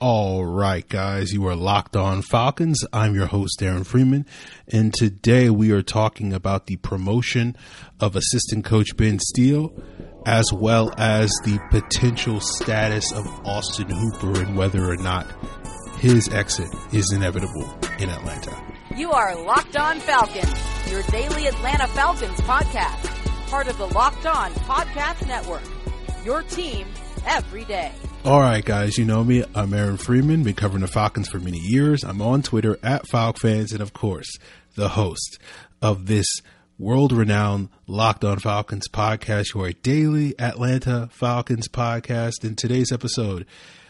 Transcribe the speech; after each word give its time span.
All 0.00 0.44
right, 0.44 0.88
guys, 0.88 1.32
you 1.32 1.46
are 1.48 1.56
locked 1.56 1.96
on 1.96 2.22
Falcons. 2.22 2.84
I'm 2.92 3.16
your 3.16 3.26
host, 3.26 3.60
Aaron 3.60 3.82
Freeman, 3.82 4.26
and 4.68 4.94
today 4.94 5.50
we 5.50 5.72
are 5.72 5.82
talking 5.82 6.32
about 6.32 6.66
the 6.66 6.76
promotion 6.76 7.56
of 7.98 8.14
assistant 8.14 8.64
coach 8.64 8.96
Ben 8.96 9.18
Steele, 9.18 9.72
as 10.24 10.52
well 10.52 10.94
as 10.98 11.32
the 11.44 11.58
potential 11.72 12.38
status 12.38 13.10
of 13.10 13.26
Austin 13.44 13.90
Hooper 13.90 14.40
and 14.40 14.56
whether 14.56 14.88
or 14.88 14.96
not 14.98 15.26
his 15.98 16.28
exit 16.28 16.68
is 16.92 17.12
inevitable 17.12 17.68
in 17.98 18.08
Atlanta. 18.08 18.56
You 18.96 19.10
are 19.10 19.34
Locked 19.42 19.76
On 19.76 19.98
Falcons, 19.98 20.92
your 20.92 21.02
daily 21.10 21.48
Atlanta 21.48 21.88
Falcons 21.88 22.38
podcast, 22.42 23.48
part 23.50 23.66
of 23.66 23.76
the 23.78 23.86
Locked 23.86 24.26
On 24.26 24.52
Podcast 24.52 25.26
Network. 25.26 25.62
Your 26.24 26.42
team 26.42 26.86
every 27.26 27.64
day. 27.64 27.90
All 28.28 28.40
right, 28.40 28.62
guys, 28.62 28.98
you 28.98 29.06
know 29.06 29.24
me. 29.24 29.42
I'm 29.54 29.72
Aaron 29.72 29.96
Freeman, 29.96 30.42
been 30.42 30.52
covering 30.52 30.82
the 30.82 30.86
Falcons 30.86 31.30
for 31.30 31.38
many 31.38 31.56
years. 31.56 32.04
I'm 32.04 32.20
on 32.20 32.42
Twitter 32.42 32.78
at 32.82 33.06
FalcFans, 33.06 33.72
and 33.72 33.80
of 33.80 33.94
course, 33.94 34.28
the 34.74 34.90
host 34.90 35.38
of 35.80 36.08
this 36.08 36.26
world 36.78 37.10
renowned 37.10 37.70
Locked 37.86 38.26
On 38.26 38.38
Falcons 38.38 38.86
podcast, 38.86 39.54
your 39.54 39.72
daily 39.72 40.38
Atlanta 40.38 41.08
Falcons 41.10 41.68
podcast. 41.68 42.44
In 42.44 42.54
today's 42.54 42.92
episode, 42.92 43.46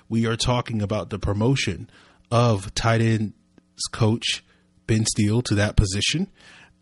we 0.09 0.25
are 0.25 0.37
talking 0.37 0.83
about 0.83 1.11
the 1.11 1.19
promotion 1.19 1.91
of 2.31 2.73
tight 2.75 3.01
ends 3.01 3.35
coach 3.91 4.45
Ben 4.87 5.05
Steele 5.05 5.43
to 5.43 5.57
that 5.57 5.75
position, 5.75 6.29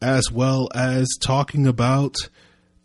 as 0.02 0.30
well 0.30 0.68
as 0.74 1.08
talking 1.22 1.66
about 1.66 2.16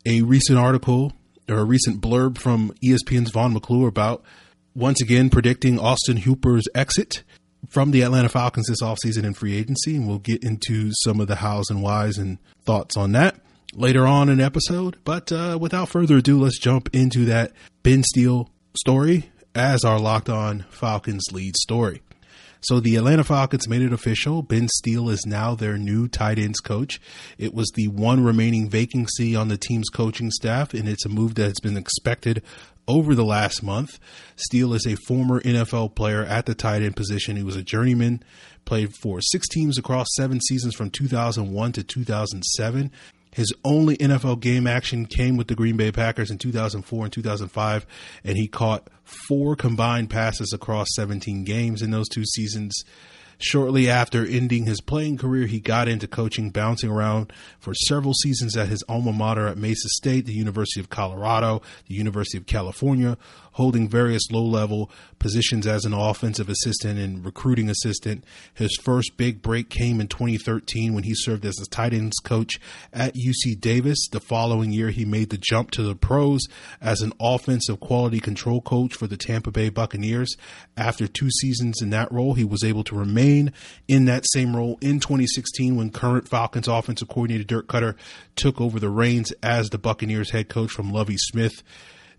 a 0.06 0.22
recent 0.22 0.58
article 0.58 1.12
or 1.46 1.58
a 1.58 1.64
recent 1.64 2.00
blurb 2.00 2.38
from 2.38 2.72
ESPN's 2.82 3.32
Vaughn 3.32 3.52
McClure 3.52 3.88
about 3.88 4.24
once 4.74 5.00
again 5.00 5.30
predicting 5.30 5.78
Austin 5.78 6.18
Hooper's 6.18 6.64
exit 6.74 7.22
from 7.68 7.90
the 7.90 8.02
Atlanta 8.02 8.28
Falcons 8.28 8.68
this 8.68 8.82
offseason 8.82 9.24
in 9.24 9.34
free 9.34 9.56
agency. 9.56 9.96
And 9.96 10.08
we'll 10.08 10.18
get 10.18 10.42
into 10.42 10.90
some 11.04 11.20
of 11.20 11.28
the 11.28 11.36
hows 11.36 11.70
and 11.70 11.82
whys 11.82 12.18
and 12.18 12.38
thoughts 12.64 12.96
on 12.96 13.12
that 13.12 13.36
later 13.74 14.06
on 14.06 14.28
in 14.28 14.40
episode. 14.40 14.98
But 15.04 15.32
uh, 15.32 15.58
without 15.60 15.88
further 15.88 16.18
ado, 16.18 16.40
let's 16.40 16.58
jump 16.58 16.88
into 16.92 17.24
that 17.26 17.52
Ben 17.82 18.02
Steele 18.02 18.50
story 18.76 19.30
as 19.54 19.84
our 19.84 19.98
locked 19.98 20.28
on 20.28 20.64
Falcons 20.70 21.24
lead 21.32 21.56
story. 21.56 22.02
So 22.62 22.78
the 22.78 22.94
Atlanta 22.94 23.24
Falcons 23.24 23.66
made 23.66 23.82
it 23.82 23.92
official. 23.92 24.40
Ben 24.40 24.68
Steele 24.68 25.10
is 25.10 25.26
now 25.26 25.56
their 25.56 25.76
new 25.76 26.06
tight 26.06 26.38
ends 26.38 26.60
coach. 26.60 27.00
It 27.36 27.52
was 27.52 27.68
the 27.74 27.88
one 27.88 28.22
remaining 28.22 28.70
vacancy 28.70 29.34
on 29.34 29.48
the 29.48 29.58
team's 29.58 29.88
coaching 29.88 30.30
staff, 30.30 30.72
and 30.72 30.88
it's 30.88 31.04
a 31.04 31.08
move 31.08 31.34
that 31.34 31.48
has 31.48 31.60
been 31.60 31.76
expected 31.76 32.40
over 32.88 33.14
the 33.14 33.24
last 33.24 33.62
month. 33.62 33.98
Steele 34.36 34.74
is 34.74 34.86
a 34.86 34.96
former 35.06 35.40
NFL 35.40 35.94
player 35.94 36.24
at 36.24 36.46
the 36.46 36.54
tight 36.54 36.82
end 36.82 36.96
position. 36.96 37.36
He 37.36 37.42
was 37.42 37.56
a 37.56 37.62
journeyman, 37.62 38.22
played 38.64 38.94
for 38.94 39.20
six 39.20 39.48
teams 39.48 39.78
across 39.78 40.06
seven 40.16 40.40
seasons 40.40 40.74
from 40.74 40.90
2001 40.90 41.72
to 41.72 41.82
2007. 41.82 42.90
His 43.34 43.52
only 43.64 43.96
NFL 43.96 44.40
game 44.40 44.66
action 44.66 45.06
came 45.06 45.38
with 45.38 45.48
the 45.48 45.54
Green 45.54 45.78
Bay 45.78 45.90
Packers 45.90 46.30
in 46.30 46.36
2004 46.36 47.04
and 47.04 47.12
2005, 47.12 47.86
and 48.24 48.36
he 48.36 48.46
caught 48.46 48.88
four 49.04 49.56
combined 49.56 50.10
passes 50.10 50.52
across 50.52 50.88
17 50.94 51.44
games 51.44 51.80
in 51.80 51.90
those 51.90 52.08
two 52.08 52.24
seasons. 52.26 52.84
Shortly 53.42 53.90
after 53.90 54.24
ending 54.24 54.66
his 54.66 54.80
playing 54.80 55.18
career, 55.18 55.46
he 55.46 55.58
got 55.58 55.88
into 55.88 56.06
coaching, 56.06 56.50
bouncing 56.50 56.88
around 56.88 57.32
for 57.58 57.74
several 57.74 58.14
seasons 58.14 58.56
at 58.56 58.68
his 58.68 58.84
alma 58.88 59.12
mater 59.12 59.48
at 59.48 59.58
Mesa 59.58 59.88
State, 59.88 60.26
the 60.26 60.32
University 60.32 60.78
of 60.78 60.90
Colorado, 60.90 61.60
the 61.88 61.94
University 61.96 62.38
of 62.38 62.46
California, 62.46 63.18
holding 63.54 63.88
various 63.88 64.30
low 64.30 64.44
level 64.44 64.92
positions 65.18 65.66
as 65.66 65.84
an 65.84 65.92
offensive 65.92 66.48
assistant 66.48 67.00
and 67.00 67.24
recruiting 67.24 67.68
assistant. 67.68 68.22
His 68.54 68.78
first 68.80 69.16
big 69.16 69.42
break 69.42 69.68
came 69.68 70.00
in 70.00 70.06
2013 70.06 70.94
when 70.94 71.02
he 71.02 71.12
served 71.12 71.44
as 71.44 71.58
a 71.58 71.68
tight 71.68 71.92
ends 71.92 72.20
coach 72.22 72.60
at 72.92 73.16
UC 73.16 73.60
Davis. 73.60 74.06
The 74.12 74.20
following 74.20 74.70
year, 74.70 74.90
he 74.90 75.04
made 75.04 75.30
the 75.30 75.36
jump 75.36 75.72
to 75.72 75.82
the 75.82 75.96
pros 75.96 76.42
as 76.80 77.00
an 77.00 77.12
offensive 77.18 77.80
quality 77.80 78.20
control 78.20 78.60
coach 78.60 78.94
for 78.94 79.08
the 79.08 79.16
Tampa 79.16 79.50
Bay 79.50 79.68
Buccaneers. 79.68 80.36
After 80.76 81.08
two 81.08 81.30
seasons 81.40 81.82
in 81.82 81.90
that 81.90 82.12
role, 82.12 82.34
he 82.34 82.44
was 82.44 82.62
able 82.62 82.84
to 82.84 82.94
remain 82.94 83.31
in 83.88 84.04
that 84.06 84.24
same 84.32 84.56
role 84.56 84.78
in 84.80 85.00
2016 85.00 85.76
when 85.76 85.90
current 85.90 86.28
Falcons 86.28 86.68
offensive 86.68 87.08
coordinator 87.08 87.44
Dirk 87.44 87.66
Koetter 87.68 87.96
took 88.36 88.60
over 88.60 88.78
the 88.78 88.90
reins 88.90 89.32
as 89.42 89.70
the 89.70 89.78
Buccaneers 89.78 90.30
head 90.30 90.48
coach 90.48 90.70
from 90.70 90.92
Lovie 90.92 91.16
Smith. 91.18 91.62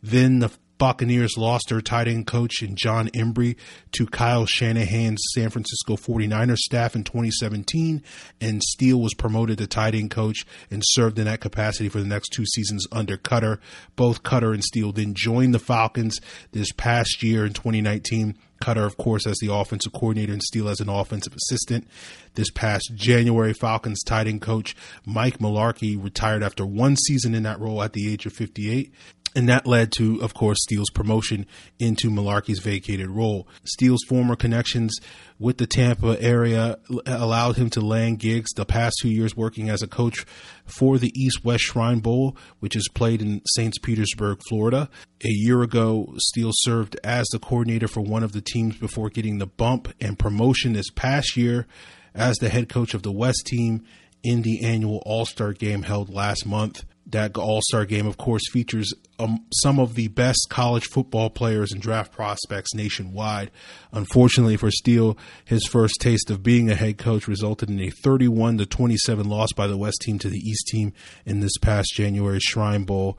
Then 0.02 0.40
the 0.40 0.52
Buccaneers 0.78 1.38
lost 1.38 1.68
their 1.70 1.80
tight 1.80 2.10
end 2.10 2.28
coach 2.28 2.62
in 2.62 2.76
John 2.76 3.08
Embree 3.10 3.56
to 3.94 4.06
Kyle 4.06 4.46
Shanahan's 4.46 5.24
San 5.34 5.50
Francisco 5.50 5.96
49ers 5.96 6.58
staff 6.58 6.96
in 6.96 7.04
2017, 7.04 8.04
and 8.42 8.62
Steele 8.62 9.00
was 9.00 9.14
promoted 9.14 9.60
to 9.60 9.68
tight 9.68 9.96
end 9.96 10.12
coach 10.12 10.46
and 10.70 10.82
served 10.86 11.20
in 11.20 11.26
that 11.26 11.40
capacity 11.40 11.90
for 11.90 12.00
the 12.00 12.08
next 12.08 12.30
two 12.30 12.46
seasons 12.46 12.86
under 12.92 13.18
Koetter. 13.18 13.60
Both 13.96 14.24
Koetter 14.24 14.54
and 14.54 14.64
Steele 14.64 14.92
then 14.92 15.14
joined 15.14 15.54
the 15.54 15.60
Falcons 15.60 16.20
this 16.52 16.74
past 16.74 17.24
year 17.24 17.46
in 17.46 17.54
2019. 17.54 18.38
Koetter, 18.64 18.86
of 18.86 18.98
course, 18.98 19.28
as 19.28 19.38
the 19.40 19.54
offensive 19.54 19.92
coordinator 19.92 20.32
and 20.32 20.42
Steele 20.42 20.70
as 20.70 20.80
an 20.80 20.90
offensive 20.90 21.36
assistant. 21.36 21.88
This 22.36 22.50
past 22.50 22.92
January, 22.96 23.54
Falcons 23.54 24.02
tight 24.04 24.28
end 24.28 24.42
coach 24.42 24.76
Mike 25.06 25.40
Mularkey 25.40 26.02
retired 26.02 26.44
after 26.44 26.66
one 26.66 26.96
season 26.96 27.36
in 27.36 27.44
that 27.44 27.60
role 27.60 27.84
at 27.84 27.94
the 27.94 28.12
age 28.12 28.26
of 28.26 28.34
58. 28.34 28.94
And 29.36 29.50
that 29.50 29.66
led 29.66 29.92
to, 29.94 30.22
of 30.22 30.34
course, 30.34 30.60
Steele's 30.62 30.92
promotion 30.92 31.48
into 31.80 32.10
Mularkey's 32.10 32.60
vacated 32.60 33.10
role. 33.10 33.48
Steele's 33.64 34.04
former 34.08 34.36
connections 34.36 34.96
with 35.40 35.58
the 35.58 35.66
Tampa 35.66 36.22
area 36.22 36.78
allowed 37.06 37.56
him 37.58 37.70
to 37.72 37.82
land 37.82 38.20
gigs 38.20 38.52
the 38.54 38.66
past 38.66 38.98
two 39.02 39.10
years 39.10 39.36
working 39.36 39.70
as 39.70 39.82
a 39.82 39.88
coach 39.88 40.26
for 40.66 40.98
the 41.00 41.12
East 41.20 41.44
West 41.44 41.64
Shrine 41.64 42.00
Bowl, 42.00 42.38
which 42.60 42.76
is 42.76 42.88
played 42.94 43.22
in 43.22 43.42
St. 43.56 43.74
Petersburg, 43.82 44.40
Florida. 44.48 44.90
A 45.24 45.30
year 45.30 45.64
ago, 45.64 46.14
Steele 46.18 46.52
served 46.54 46.98
as 47.04 47.28
the 47.32 47.40
coordinator 47.40 47.88
for 47.88 48.02
one 48.02 48.24
of 48.24 48.34
the 48.34 48.42
teams 48.42 48.78
before 48.78 49.10
getting 49.10 49.40
the 49.40 49.48
bump 49.48 49.92
and 50.00 50.20
promotion 50.20 50.74
this 50.74 50.92
past 50.92 51.36
year 51.36 51.66
as 52.14 52.38
the 52.38 52.50
head 52.50 52.70
coach 52.70 52.94
of 52.94 53.02
the 53.02 53.12
West 53.12 53.48
team 53.48 53.84
in 54.22 54.44
the 54.44 54.64
annual 54.64 55.02
All 55.06 55.26
Star 55.26 55.54
game 55.54 55.84
held 55.84 56.14
last 56.14 56.46
month 56.46 56.86
that 57.08 57.38
All 57.38 57.62
Star 57.62 57.86
game, 57.86 58.08
of 58.08 58.18
course, 58.18 58.42
features 58.52 58.94
um, 59.20 59.46
some 59.54 59.80
of 59.80 59.96
the 59.96 60.08
best 60.08 60.48
college 60.50 60.86
football 60.86 61.30
players 61.30 61.72
and 61.72 61.82
draft 61.82 62.12
prospects 62.12 62.74
nationwide. 62.74 63.52
Unfortunately 63.92 64.58
for 64.58 64.72
Steele, 64.72 65.18
his 65.46 65.66
first 65.68 65.96
taste 66.00 66.32
of 66.32 66.44
being 66.44 66.70
a 66.70 66.76
head 66.76 66.98
coach 66.98 67.28
resulted 67.28 67.70
in 67.70 67.80
a 67.80 67.90
31 67.90 68.58
to 68.58 68.66
27 68.66 69.28
loss 69.28 69.54
by 69.54 69.68
the 69.68 69.78
West 69.78 70.02
team 70.02 70.18
to 70.20 70.30
the 70.30 70.40
East 70.40 70.68
team 70.68 70.94
in 71.26 71.40
this 71.40 71.58
past 71.62 71.90
January 71.94 72.40
Shrine 72.40 72.84
Bowl 72.84 73.18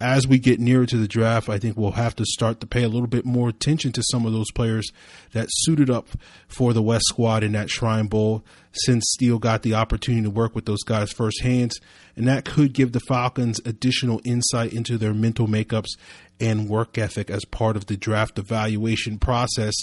as 0.00 0.28
we 0.28 0.38
get 0.38 0.60
nearer 0.60 0.86
to 0.86 0.96
the 0.96 1.08
draft, 1.08 1.48
I 1.48 1.58
think 1.58 1.76
we'll 1.76 1.92
have 1.92 2.14
to 2.16 2.24
start 2.24 2.60
to 2.60 2.66
pay 2.66 2.84
a 2.84 2.88
little 2.88 3.08
bit 3.08 3.24
more 3.24 3.48
attention 3.48 3.92
to 3.92 4.02
some 4.10 4.26
of 4.26 4.32
those 4.32 4.50
players 4.52 4.88
that 5.32 5.48
suited 5.50 5.90
up 5.90 6.08
for 6.46 6.72
the 6.72 6.82
West 6.82 7.06
squad 7.08 7.42
in 7.42 7.52
that 7.52 7.70
Shrine 7.70 8.06
Bowl 8.06 8.44
since 8.72 9.04
Steele 9.08 9.38
got 9.38 9.62
the 9.62 9.74
opportunity 9.74 10.22
to 10.22 10.30
work 10.30 10.54
with 10.54 10.66
those 10.66 10.82
guys 10.84 11.10
firsthand. 11.10 11.72
And 12.14 12.28
that 12.28 12.44
could 12.44 12.72
give 12.72 12.92
the 12.92 13.00
Falcons 13.00 13.60
additional 13.64 14.20
insight 14.24 14.72
into 14.72 14.98
their 14.98 15.14
mental 15.14 15.48
makeups 15.48 15.96
and 16.40 16.68
work 16.68 16.96
ethic 16.96 17.30
as 17.30 17.44
part 17.44 17.76
of 17.76 17.86
the 17.86 17.96
draft 17.96 18.38
evaluation 18.38 19.18
process. 19.18 19.74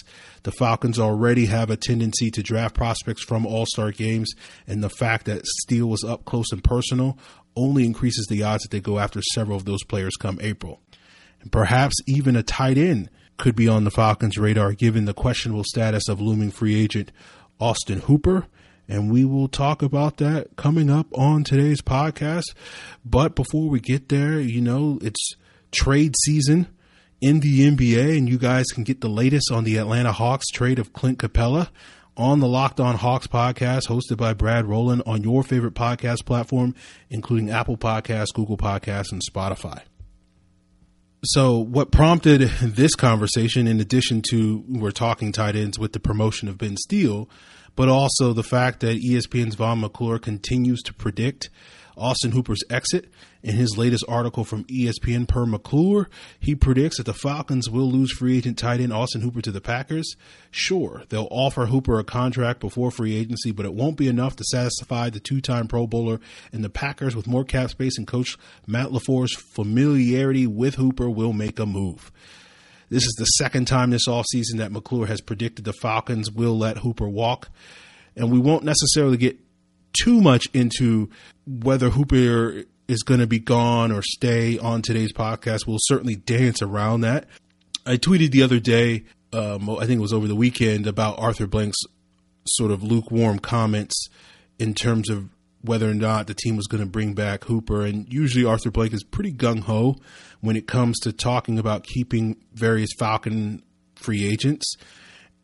The 0.43 0.51
Falcons 0.53 0.97
already 0.97 1.47
have 1.47 1.69
a 1.69 1.75
tendency 1.75 2.31
to 2.31 2.41
draft 2.41 2.75
prospects 2.75 3.23
from 3.23 3.45
all 3.45 3.65
star 3.65 3.91
games, 3.91 4.31
and 4.65 4.81
the 4.81 4.89
fact 4.89 5.25
that 5.25 5.45
Steele 5.45 5.87
was 5.87 6.03
up 6.03 6.23
close 6.23 6.51
and 6.51 6.63
personal 6.63 7.17
only 7.55 7.85
increases 7.85 8.27
the 8.27 8.43
odds 8.43 8.63
that 8.63 8.71
they 8.71 8.79
go 8.79 8.99
after 8.99 9.21
several 9.33 9.57
of 9.57 9.65
those 9.65 9.83
players 9.83 10.15
come 10.15 10.39
April. 10.41 10.81
And 11.41 11.51
perhaps 11.51 11.95
even 12.05 12.35
a 12.35 12.43
tight 12.43 12.77
end 12.77 13.09
could 13.37 13.55
be 13.55 13.67
on 13.67 13.83
the 13.83 13.91
Falcons' 13.91 14.37
radar 14.37 14.73
given 14.73 15.05
the 15.05 15.13
questionable 15.13 15.63
status 15.63 16.07
of 16.07 16.21
looming 16.21 16.51
free 16.51 16.75
agent 16.75 17.11
Austin 17.59 18.01
Hooper. 18.01 18.47
And 18.87 19.11
we 19.11 19.25
will 19.25 19.47
talk 19.47 19.81
about 19.81 20.17
that 20.17 20.55
coming 20.55 20.89
up 20.89 21.07
on 21.17 21.43
today's 21.43 21.81
podcast. 21.81 22.55
But 23.03 23.35
before 23.35 23.69
we 23.69 23.79
get 23.79 24.09
there, 24.09 24.39
you 24.39 24.61
know, 24.61 24.99
it's 25.01 25.33
trade 25.71 26.15
season 26.23 26.67
in 27.21 27.39
the 27.39 27.61
NBA, 27.71 28.17
and 28.17 28.29
you 28.29 28.37
guys 28.37 28.65
can 28.67 28.83
get 28.83 29.01
the 29.01 29.09
latest 29.09 29.51
on 29.51 29.63
the 29.63 29.77
Atlanta 29.77 30.11
Hawks 30.11 30.47
trade 30.47 30.77
of 30.77 30.93
Clint 30.93 31.17
Capela 31.17 31.69
on 32.17 32.39
the 32.39 32.47
Locked 32.47 32.79
On 32.79 32.95
Hawks 32.95 33.27
podcast, 33.27 33.87
hosted 33.87 34.17
by 34.17 34.33
Brad 34.33 34.65
Rowland 34.65 35.03
on 35.05 35.23
your 35.23 35.43
favorite 35.43 35.73
podcast 35.73 36.25
platform, 36.25 36.75
including 37.09 37.49
Apple 37.49 37.77
Podcasts, 37.77 38.33
Google 38.33 38.57
Podcasts, 38.57 39.11
and 39.11 39.21
Spotify. 39.29 39.81
So, 41.23 41.57
what 41.57 41.91
prompted 41.91 42.41
this 42.61 42.95
conversation, 42.95 43.67
in 43.67 43.79
addition 43.79 44.21
to 44.29 44.63
we're 44.67 44.91
talking 44.91 45.31
tight 45.31 45.55
ends 45.55 45.79
with 45.79 45.93
the 45.93 45.99
promotion 45.99 46.47
of 46.47 46.57
Ben 46.57 46.77
Steele, 46.77 47.29
but 47.75 47.89
also 47.89 48.31
the 48.31 48.43
fact 48.43 48.79
that 48.81 49.01
ESPN's 49.01 49.55
Vaughn 49.55 49.81
McClure 49.81 50.19
continues 50.19 50.81
to 50.83 50.93
predict 50.93 51.49
Austin 51.97 52.31
Hooper's 52.31 52.63
exit 52.69 53.09
In 53.41 53.55
his 53.55 53.77
latest 53.77 54.03
article 54.07 54.43
from 54.43 54.63
ESPN 54.65 55.27
per 55.27 55.45
McClure, 55.45 56.09
he 56.39 56.55
predicts 56.55 56.97
that 56.97 57.05
the 57.05 57.13
Falcons 57.13 57.69
will 57.69 57.89
lose 57.89 58.11
free 58.11 58.37
agent 58.37 58.57
tight 58.57 58.79
end 58.79 58.91
Austin 58.91 59.21
Hooper 59.21 59.41
to 59.41 59.51
the 59.51 59.61
Packers. 59.61 60.15
Sure, 60.51 61.03
they'll 61.09 61.27
offer 61.31 61.67
Hooper 61.67 61.99
a 61.99 62.03
contract 62.03 62.59
before 62.59 62.91
free 62.91 63.15
agency, 63.15 63.51
but 63.51 63.65
it 63.65 63.73
won't 63.73 63.97
be 63.97 64.07
enough 64.07 64.35
to 64.37 64.43
satisfy 64.45 65.09
the 65.09 65.19
two 65.19 65.41
time 65.41 65.67
Pro 65.67 65.87
Bowler 65.87 66.19
and 66.51 66.63
the 66.63 66.69
Packers 66.69 67.15
with 67.15 67.27
more 67.27 67.43
cap 67.43 67.69
space 67.69 67.97
and 67.97 68.07
coach 68.07 68.37
Matt 68.67 68.89
LaFleur's 68.89 69.35
familiarity 69.35 70.47
with 70.47 70.75
Hooper 70.75 71.09
will 71.09 71.33
make 71.33 71.59
a 71.59 71.65
move. 71.65 72.11
This 72.89 73.03
is 73.03 73.15
the 73.17 73.25
second 73.25 73.65
time 73.65 73.89
this 73.89 74.07
offseason 74.07 74.57
that 74.57 74.71
McClure 74.71 75.07
has 75.07 75.21
predicted 75.21 75.65
the 75.65 75.73
Falcons 75.73 76.31
will 76.31 76.57
let 76.57 76.77
Hooper 76.77 77.09
walk. 77.09 77.49
And 78.15 78.31
we 78.31 78.39
won't 78.39 78.63
necessarily 78.63 79.17
get 79.17 79.37
too 80.01 80.21
much 80.21 80.47
into 80.53 81.09
whether 81.45 81.89
Hooper 81.89 82.63
is 82.87 83.03
going 83.03 83.19
to 83.19 83.27
be 83.27 83.39
gone 83.39 83.91
or 83.91 84.01
stay 84.01 84.57
on 84.59 84.81
today's 84.81 85.13
podcast. 85.13 85.65
We'll 85.65 85.77
certainly 85.81 86.15
dance 86.15 86.61
around 86.61 87.01
that. 87.01 87.25
I 87.85 87.97
tweeted 87.97 88.31
the 88.31 88.43
other 88.43 88.59
day, 88.59 89.05
um, 89.33 89.69
I 89.69 89.85
think 89.85 89.99
it 89.99 90.01
was 90.01 90.13
over 90.13 90.27
the 90.27 90.35
weekend, 90.35 90.87
about 90.87 91.19
Arthur 91.19 91.47
Blank's 91.47 91.77
sort 92.47 92.71
of 92.71 92.83
lukewarm 92.83 93.39
comments 93.39 94.07
in 94.59 94.73
terms 94.73 95.09
of 95.09 95.29
whether 95.61 95.89
or 95.89 95.95
not 95.95 96.27
the 96.27 96.35
team 96.35 96.55
was 96.55 96.67
going 96.67 96.83
to 96.83 96.89
bring 96.89 97.13
back 97.13 97.45
Hooper. 97.45 97.83
And 97.83 98.11
usually 98.11 98.45
Arthur 98.45 98.71
Blank 98.71 98.93
is 98.93 99.03
pretty 99.03 99.33
gung 99.33 99.61
ho 99.61 99.95
when 100.41 100.55
it 100.55 100.67
comes 100.67 100.99
to 100.99 101.11
talking 101.11 101.57
about 101.57 101.83
keeping 101.83 102.37
various 102.53 102.91
Falcon 102.97 103.63
free 103.95 104.25
agents. 104.25 104.75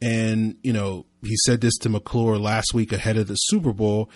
And, 0.01 0.57
you 0.63 0.73
know, 0.73 1.05
he 1.23 1.35
said 1.45 1.61
this 1.61 1.77
to 1.79 1.89
McClure 1.89 2.37
last 2.37 2.73
week 2.73 2.91
ahead 2.91 3.17
of 3.17 3.27
the 3.27 3.35
Super 3.35 3.73
Bowl. 3.73 4.09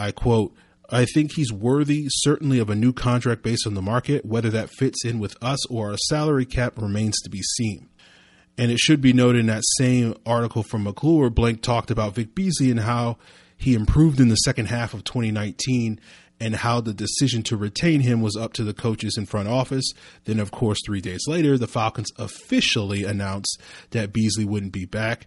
I 0.00 0.12
quote, 0.12 0.54
I 0.88 1.04
think 1.04 1.32
he's 1.34 1.52
worthy, 1.52 2.06
certainly, 2.08 2.58
of 2.58 2.70
a 2.70 2.74
new 2.74 2.92
contract 2.92 3.42
based 3.42 3.66
on 3.66 3.74
the 3.74 3.82
market. 3.82 4.24
Whether 4.24 4.50
that 4.50 4.70
fits 4.70 5.04
in 5.04 5.18
with 5.18 5.36
us 5.42 5.64
or 5.66 5.92
a 5.92 5.98
salary 6.08 6.46
cap 6.46 6.76
remains 6.76 7.20
to 7.20 7.30
be 7.30 7.42
seen. 7.42 7.88
And 8.58 8.72
it 8.72 8.78
should 8.78 9.00
be 9.00 9.12
noted 9.12 9.40
in 9.40 9.46
that 9.46 9.62
same 9.78 10.14
article 10.26 10.62
from 10.62 10.84
McClure, 10.84 11.30
Blank 11.30 11.62
talked 11.62 11.90
about 11.90 12.14
Vic 12.14 12.34
Beasley 12.34 12.70
and 12.70 12.80
how 12.80 13.18
he 13.56 13.74
improved 13.74 14.20
in 14.20 14.28
the 14.28 14.36
second 14.36 14.66
half 14.66 14.94
of 14.94 15.04
2019 15.04 16.00
and 16.40 16.56
how 16.56 16.80
the 16.80 16.94
decision 16.94 17.42
to 17.44 17.56
retain 17.56 18.00
him 18.00 18.22
was 18.22 18.36
up 18.36 18.54
to 18.54 18.64
the 18.64 18.74
coaches 18.74 19.16
in 19.18 19.26
front 19.26 19.48
office. 19.48 19.92
Then, 20.24 20.40
of 20.40 20.50
course, 20.50 20.78
three 20.84 21.02
days 21.02 21.20
later, 21.28 21.58
the 21.58 21.68
Falcons 21.68 22.10
officially 22.18 23.04
announced 23.04 23.60
that 23.90 24.12
Beasley 24.12 24.46
wouldn't 24.46 24.72
be 24.72 24.86
back. 24.86 25.26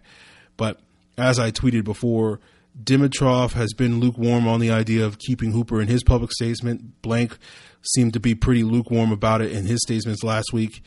But 0.56 0.80
as 1.16 1.38
I 1.38 1.52
tweeted 1.52 1.84
before, 1.84 2.40
Dimitroff 2.82 3.52
has 3.52 3.72
been 3.72 4.00
lukewarm 4.00 4.48
on 4.48 4.60
the 4.60 4.70
idea 4.70 5.06
of 5.06 5.18
keeping 5.18 5.52
Hooper 5.52 5.80
in 5.80 5.88
his 5.88 6.02
public 6.02 6.32
statement. 6.32 7.02
Blank 7.02 7.38
seemed 7.82 8.14
to 8.14 8.20
be 8.20 8.34
pretty 8.34 8.64
lukewarm 8.64 9.12
about 9.12 9.40
it 9.40 9.52
in 9.52 9.64
his 9.64 9.80
statements 9.86 10.24
last 10.24 10.52
week. 10.52 10.82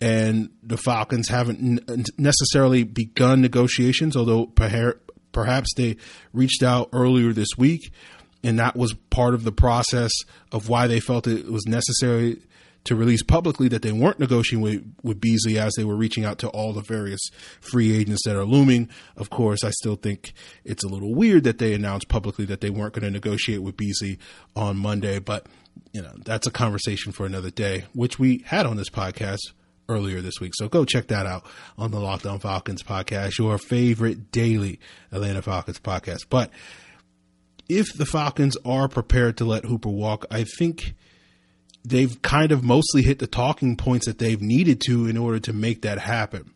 And 0.00 0.50
the 0.62 0.76
Falcons 0.76 1.28
haven't 1.28 2.10
necessarily 2.18 2.84
begun 2.84 3.40
negotiations, 3.40 4.16
although 4.16 4.46
perhaps 4.46 5.72
they 5.76 5.96
reached 6.32 6.62
out 6.62 6.90
earlier 6.92 7.32
this 7.32 7.48
week. 7.56 7.92
And 8.44 8.58
that 8.58 8.76
was 8.76 8.94
part 9.10 9.34
of 9.34 9.42
the 9.42 9.52
process 9.52 10.12
of 10.52 10.68
why 10.68 10.86
they 10.86 11.00
felt 11.00 11.26
it 11.26 11.50
was 11.50 11.66
necessary 11.66 12.42
to 12.86 12.96
release 12.96 13.22
publicly 13.22 13.68
that 13.68 13.82
they 13.82 13.92
weren't 13.92 14.18
negotiating 14.18 14.62
with, 14.62 14.94
with 15.02 15.20
Beasley 15.20 15.58
as 15.58 15.74
they 15.76 15.84
were 15.84 15.96
reaching 15.96 16.24
out 16.24 16.38
to 16.38 16.48
all 16.48 16.72
the 16.72 16.82
various 16.82 17.20
free 17.60 17.96
agents 17.96 18.22
that 18.24 18.36
are 18.36 18.44
looming. 18.44 18.88
Of 19.16 19.30
course, 19.30 19.62
I 19.62 19.70
still 19.70 19.96
think 19.96 20.32
it's 20.64 20.84
a 20.84 20.88
little 20.88 21.14
weird 21.14 21.44
that 21.44 21.58
they 21.58 21.74
announced 21.74 22.08
publicly 22.08 22.44
that 22.46 22.60
they 22.60 22.70
weren't 22.70 22.94
going 22.94 23.04
to 23.04 23.10
negotiate 23.10 23.62
with 23.62 23.76
Beasley 23.76 24.18
on 24.54 24.76
Monday, 24.76 25.18
but 25.18 25.46
you 25.92 26.02
know, 26.02 26.12
that's 26.24 26.46
a 26.46 26.50
conversation 26.50 27.12
for 27.12 27.26
another 27.26 27.50
day, 27.50 27.84
which 27.92 28.18
we 28.18 28.42
had 28.46 28.66
on 28.66 28.76
this 28.76 28.90
podcast 28.90 29.40
earlier 29.88 30.20
this 30.20 30.40
week. 30.40 30.52
So 30.54 30.68
go 30.68 30.84
check 30.84 31.08
that 31.08 31.26
out 31.26 31.46
on 31.78 31.90
the 31.90 32.00
Locked 32.00 32.26
On 32.26 32.38
Falcons 32.38 32.82
podcast, 32.82 33.38
your 33.38 33.58
favorite 33.58 34.32
daily 34.32 34.80
Atlanta 35.12 35.42
Falcons 35.42 35.78
podcast. 35.78 36.26
But 36.28 36.50
if 37.68 37.92
the 37.96 38.06
Falcons 38.06 38.56
are 38.64 38.88
prepared 38.88 39.36
to 39.38 39.44
let 39.44 39.64
Hooper 39.64 39.88
walk, 39.88 40.24
I 40.30 40.44
think 40.58 40.94
they've 41.86 42.20
kind 42.22 42.50
of 42.50 42.64
mostly 42.64 43.02
hit 43.02 43.20
the 43.20 43.26
talking 43.26 43.76
points 43.76 44.06
that 44.06 44.18
they've 44.18 44.42
needed 44.42 44.80
to 44.86 45.06
in 45.06 45.16
order 45.16 45.38
to 45.38 45.52
make 45.52 45.82
that 45.82 45.98
happen. 45.98 46.52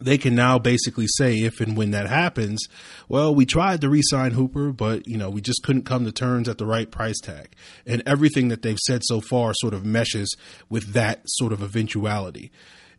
They 0.00 0.18
can 0.18 0.34
now 0.34 0.58
basically 0.58 1.06
say 1.06 1.40
if 1.40 1.60
and 1.60 1.76
when 1.76 1.92
that 1.92 2.08
happens, 2.08 2.66
well, 3.08 3.34
we 3.34 3.46
tried 3.46 3.80
to 3.82 3.88
re-sign 3.88 4.32
Hooper, 4.32 4.72
but 4.72 5.06
you 5.06 5.16
know 5.16 5.30
we 5.30 5.40
just 5.40 5.62
couldn't 5.62 5.84
come 5.86 6.04
to 6.04 6.12
terms 6.12 6.48
at 6.48 6.58
the 6.58 6.66
right 6.66 6.90
price 6.90 7.20
tag, 7.22 7.54
and 7.86 8.02
everything 8.04 8.48
that 8.48 8.62
they've 8.62 8.78
said 8.86 9.02
so 9.04 9.20
far 9.20 9.52
sort 9.54 9.72
of 9.72 9.84
meshes 9.84 10.34
with 10.68 10.92
that 10.94 11.22
sort 11.26 11.52
of 11.52 11.62
eventuality, 11.62 12.50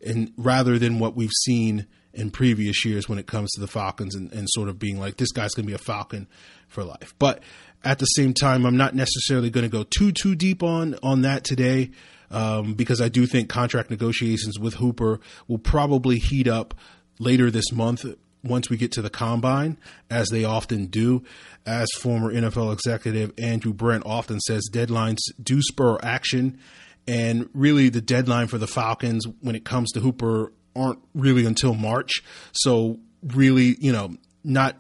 and 0.06 0.32
rather 0.38 0.80
than 0.80 1.00
what 1.00 1.16
we've 1.16 1.30
seen 1.44 1.86
in 2.16 2.32
previous 2.32 2.86
years 2.86 3.08
when 3.08 3.20
it 3.20 3.28
comes 3.28 3.52
to 3.52 3.62
the 3.62 3.68
Falcons 3.68 4.16
and, 4.16 4.32
and 4.34 4.48
sort 4.50 4.70
of 4.70 4.80
being 4.80 5.00
like 5.00 5.18
this 5.18 5.32
guy's 5.32 5.54
going 5.54 5.66
to 5.66 5.70
be 5.70 5.76
a 5.76 5.78
Falcon 5.78 6.28
for 6.68 6.84
life. 6.84 7.14
But 7.20 7.42
at 7.84 8.00
the 8.00 8.06
same 8.06 8.34
time, 8.34 8.66
I'm 8.66 8.78
not 8.78 8.96
necessarily 8.96 9.50
going 9.50 9.66
to 9.66 9.70
go 9.70 9.84
too 9.84 10.12
too 10.12 10.36
deep 10.36 10.64
on 10.64 10.96
on 11.04 11.22
that 11.22 11.44
today. 11.44 11.92
Um, 12.32 12.74
because 12.74 13.02
I 13.02 13.08
do 13.08 13.28
think 13.28 13.50
contract 13.50 13.92
negotiations 13.92 14.58
with 14.60 14.74
Hooper 14.76 15.20
will 15.48 15.60
probably 15.60 16.18
heat 16.18 16.48
up 16.48 16.74
later 17.20 17.52
this 17.52 17.72
month 17.72 18.04
once 18.44 18.70
we 18.70 18.78
get 18.78 18.92
to 18.94 19.02
the 19.02 19.10
combine, 19.10 19.78
as 20.10 20.30
they 20.30 20.44
often 20.44 20.88
do. 20.88 21.24
As 21.66 21.88
former 21.98 22.34
NFL 22.34 22.74
executive 22.74 23.32
Andrew 23.38 23.74
Brandt 23.74 24.06
often 24.06 24.40
says, 24.40 24.70
deadlines 24.72 25.20
do 25.42 25.62
spur 25.62 25.98
action. 26.02 26.60
And 27.08 27.50
really, 27.54 27.90
the 27.90 28.02
deadline 28.02 28.48
for 28.48 28.58
the 28.58 28.68
Falcons 28.68 29.26
when 29.42 29.56
it 29.56 29.64
comes 29.64 29.92
to 29.92 30.00
Hooper 30.00 30.52
aren't 30.76 31.00
really 31.14 31.46
until 31.46 31.74
March. 31.74 32.24
So, 32.52 33.00
really, 33.24 33.76
you 33.80 33.92
know, 33.92 34.16
not 34.44 34.80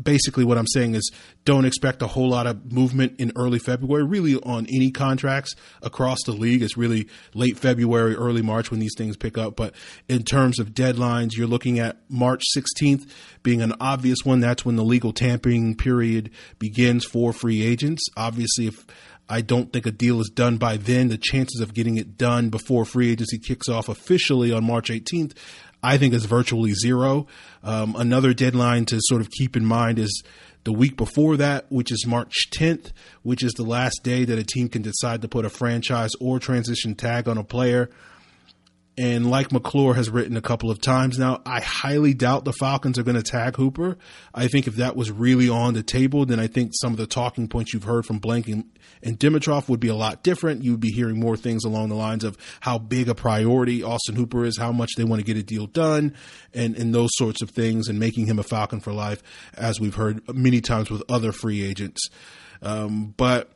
basically 0.00 0.44
what 0.44 0.58
I'm 0.58 0.66
saying 0.66 0.94
is 0.94 1.10
don't 1.44 1.64
expect 1.64 2.02
a 2.02 2.06
whole 2.06 2.28
lot 2.28 2.46
of 2.46 2.72
movement 2.72 3.18
in 3.18 3.32
early 3.36 3.58
February, 3.58 4.04
really 4.04 4.34
on 4.36 4.66
any 4.66 4.90
contracts 4.90 5.54
across 5.82 6.18
the 6.24 6.32
league. 6.32 6.62
It's 6.62 6.76
really 6.76 7.08
late 7.34 7.58
February, 7.58 8.14
early 8.14 8.42
March 8.42 8.70
when 8.70 8.80
these 8.80 8.94
things 8.96 9.16
pick 9.16 9.38
up. 9.38 9.56
But 9.56 9.74
in 10.08 10.22
terms 10.22 10.58
of 10.58 10.70
deadlines, 10.70 11.30
you're 11.36 11.46
looking 11.46 11.78
at 11.78 11.98
March 12.08 12.42
16th 12.56 13.10
being 13.42 13.62
an 13.62 13.74
obvious 13.80 14.18
one. 14.24 14.40
That's 14.40 14.64
when 14.64 14.76
the 14.76 14.84
legal 14.84 15.12
tampering 15.12 15.76
period 15.76 16.30
begins 16.58 17.04
for 17.04 17.32
free 17.32 17.62
agents. 17.62 18.02
Obviously, 18.16 18.66
if 18.66 18.86
I 19.28 19.40
don't 19.40 19.72
think 19.72 19.86
a 19.86 19.90
deal 19.90 20.20
is 20.20 20.30
done 20.32 20.56
by 20.56 20.76
then. 20.76 21.08
The 21.08 21.18
chances 21.18 21.60
of 21.60 21.74
getting 21.74 21.96
it 21.96 22.16
done 22.16 22.48
before 22.48 22.84
free 22.84 23.10
agency 23.10 23.38
kicks 23.38 23.68
off 23.68 23.88
officially 23.88 24.52
on 24.52 24.64
March 24.64 24.88
18th 24.88 25.34
I 25.86 25.98
think 25.98 26.14
is 26.14 26.24
virtually 26.24 26.72
zero. 26.74 27.26
Um, 27.62 27.94
another 27.96 28.34
deadline 28.34 28.86
to 28.86 28.98
sort 29.02 29.20
of 29.20 29.30
keep 29.30 29.56
in 29.56 29.64
mind 29.64 30.00
is 30.00 30.22
the 30.64 30.72
week 30.72 30.96
before 30.96 31.36
that, 31.36 31.66
which 31.68 31.92
is 31.92 32.04
March 32.06 32.50
10th, 32.56 32.90
which 33.22 33.44
is 33.44 33.52
the 33.52 33.62
last 33.62 34.00
day 34.02 34.24
that 34.24 34.38
a 34.38 34.42
team 34.44 34.68
can 34.68 34.82
decide 34.82 35.22
to 35.22 35.28
put 35.28 35.44
a 35.44 35.50
franchise 35.50 36.10
or 36.20 36.40
transition 36.40 36.96
tag 36.96 37.28
on 37.28 37.38
a 37.38 37.44
player. 37.44 37.88
And 38.98 39.30
like 39.30 39.52
McClure 39.52 39.92
has 39.92 40.08
written 40.08 40.38
a 40.38 40.40
couple 40.40 40.70
of 40.70 40.80
times 40.80 41.18
now, 41.18 41.42
I 41.44 41.60
highly 41.60 42.14
doubt 42.14 42.46
the 42.46 42.54
Falcons 42.54 42.98
are 42.98 43.02
going 43.02 43.16
to 43.16 43.22
tag 43.22 43.56
Hooper. 43.56 43.98
I 44.34 44.48
think 44.48 44.66
if 44.66 44.76
that 44.76 44.96
was 44.96 45.10
really 45.10 45.50
on 45.50 45.74
the 45.74 45.82
table, 45.82 46.24
then 46.24 46.40
I 46.40 46.46
think 46.46 46.72
some 46.74 46.92
of 46.92 46.96
the 46.96 47.06
talking 47.06 47.46
points 47.46 47.74
you've 47.74 47.84
heard 47.84 48.06
from 48.06 48.18
Blank 48.20 48.48
and, 48.48 48.64
and 49.02 49.18
Dimitroff 49.18 49.68
would 49.68 49.80
be 49.80 49.88
a 49.88 49.94
lot 49.94 50.22
different. 50.22 50.64
You'd 50.64 50.80
be 50.80 50.92
hearing 50.92 51.20
more 51.20 51.36
things 51.36 51.64
along 51.64 51.90
the 51.90 51.94
lines 51.94 52.24
of 52.24 52.38
how 52.60 52.78
big 52.78 53.10
a 53.10 53.14
priority 53.14 53.82
Austin 53.82 54.16
Hooper 54.16 54.46
is, 54.46 54.56
how 54.56 54.72
much 54.72 54.92
they 54.96 55.04
want 55.04 55.20
to 55.20 55.26
get 55.26 55.36
a 55.36 55.42
deal 55.42 55.66
done, 55.66 56.14
and, 56.54 56.74
and 56.74 56.94
those 56.94 57.10
sorts 57.16 57.42
of 57.42 57.50
things, 57.50 57.88
and 57.88 57.98
making 57.98 58.26
him 58.26 58.38
a 58.38 58.42
Falcon 58.42 58.80
for 58.80 58.94
life, 58.94 59.22
as 59.54 59.78
we've 59.78 59.96
heard 59.96 60.22
many 60.34 60.62
times 60.62 60.90
with 60.90 61.02
other 61.10 61.32
free 61.32 61.62
agents. 61.62 62.08
Um, 62.62 63.12
but 63.18 63.50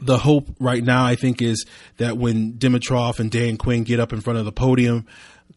the 0.00 0.18
hope 0.18 0.48
right 0.58 0.82
now, 0.82 1.04
I 1.04 1.14
think, 1.14 1.42
is 1.42 1.66
that 1.96 2.16
when 2.16 2.54
Dimitroff 2.54 3.18
and 3.18 3.30
Dan 3.30 3.56
Quinn 3.56 3.84
get 3.84 4.00
up 4.00 4.12
in 4.12 4.20
front 4.20 4.38
of 4.38 4.44
the 4.44 4.52
podium, 4.52 5.06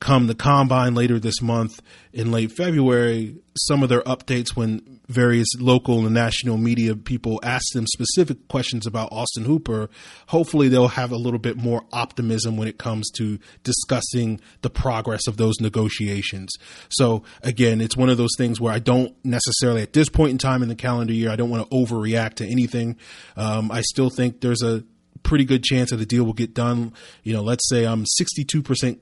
come 0.01 0.25
the 0.25 0.36
combine 0.36 0.96
later 0.96 1.20
this 1.20 1.41
month 1.41 1.79
in 2.12 2.31
late 2.31 2.51
February, 2.51 3.38
some 3.55 3.84
of 3.84 3.89
their 3.89 4.01
updates 4.01 4.55
when 4.55 5.00
various 5.08 5.48
local 5.60 6.05
and 6.05 6.13
national 6.13 6.58
media 6.58 6.96
people 6.96 7.39
ask 7.43 7.72
them 7.74 7.86
specific 7.86 8.48
questions 8.48 8.88
about 8.88 9.10
Austin 9.12 9.46
Hooper, 9.46 9.89
hopefully 10.27 10.67
they'll 10.67 10.88
have 10.88 11.12
a 11.12 11.17
little 11.17 11.39
bit 11.39 11.55
more 11.55 11.84
optimism 11.93 12.58
when 12.58 12.67
it 12.67 12.79
comes 12.79 13.12
to 13.12 13.38
discussing 13.63 14.41
the 14.63 14.72
progress 14.72 15.27
of 15.27 15.38
those 15.38 15.62
negotiations. 15.62 16.50
So 16.89 17.24
again, 17.43 17.79
it's 17.79 17.96
one 17.96 18.10
of 18.10 18.17
those 18.17 18.36
things 18.38 18.60
where 18.60 18.74
I 18.74 18.79
don't 18.79 19.15
necessarily 19.24 19.84
at 19.84 19.93
this 19.93 20.10
point 20.10 20.31
in 20.31 20.38
time 20.39 20.63
in 20.63 20.70
the 20.70 20.75
calendar 20.75 21.13
year, 21.13 21.29
I 21.29 21.36
don't 21.36 21.51
want 21.51 21.70
to 21.70 21.77
overreact 21.77 22.36
to 22.36 22.48
anything. 22.48 22.98
Um, 23.38 23.72
I 23.72 23.81
still 23.81 24.10
think 24.10 24.41
there's 24.41 24.63
a 24.63 24.84
pretty 25.24 25.46
good 25.46 25.63
chance 25.63 25.91
that 25.91 25.98
the 25.98 26.05
deal 26.05 26.24
will 26.24 26.34
get 26.34 26.55
done. 26.55 26.93
You 27.24 27.34
know, 27.34 27.43
let's 27.43 27.70
say 27.70 27.86
I'm 27.86 28.05
62% 28.20 29.00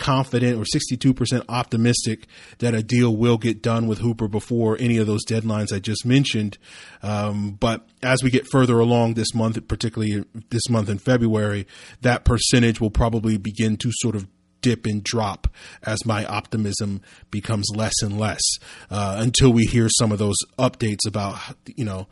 confident 0.00 0.58
or 0.58 0.64
62% 0.64 1.44
optimistic 1.48 2.26
that 2.58 2.74
a 2.74 2.82
deal 2.82 3.14
will 3.14 3.36
get 3.36 3.62
done 3.62 3.86
with 3.86 3.98
Hooper 3.98 4.28
before 4.28 4.76
any 4.80 4.96
of 4.96 5.06
those 5.06 5.24
deadlines 5.26 5.72
I 5.72 5.78
just 5.78 6.06
mentioned. 6.06 6.56
Um, 7.02 7.52
but 7.52 7.86
as 8.02 8.22
we 8.22 8.30
get 8.30 8.46
further 8.50 8.80
along 8.80 9.14
this 9.14 9.34
month, 9.34 9.68
particularly 9.68 10.24
this 10.48 10.68
month 10.70 10.88
in 10.88 10.98
February, 10.98 11.66
that 12.00 12.24
percentage 12.24 12.80
will 12.80 12.90
probably 12.90 13.36
begin 13.36 13.76
to 13.76 13.90
sort 13.92 14.16
of 14.16 14.26
dip 14.62 14.86
and 14.86 15.04
drop 15.04 15.48
as 15.82 16.04
my 16.04 16.24
optimism 16.24 17.02
becomes 17.30 17.66
less 17.74 17.94
and 18.02 18.18
less 18.18 18.42
uh, 18.90 19.16
until 19.18 19.52
we 19.52 19.64
hear 19.64 19.88
some 19.98 20.12
of 20.12 20.18
those 20.18 20.36
updates 20.58 21.06
about 21.06 21.38
you 21.64 21.84
know 21.84 22.06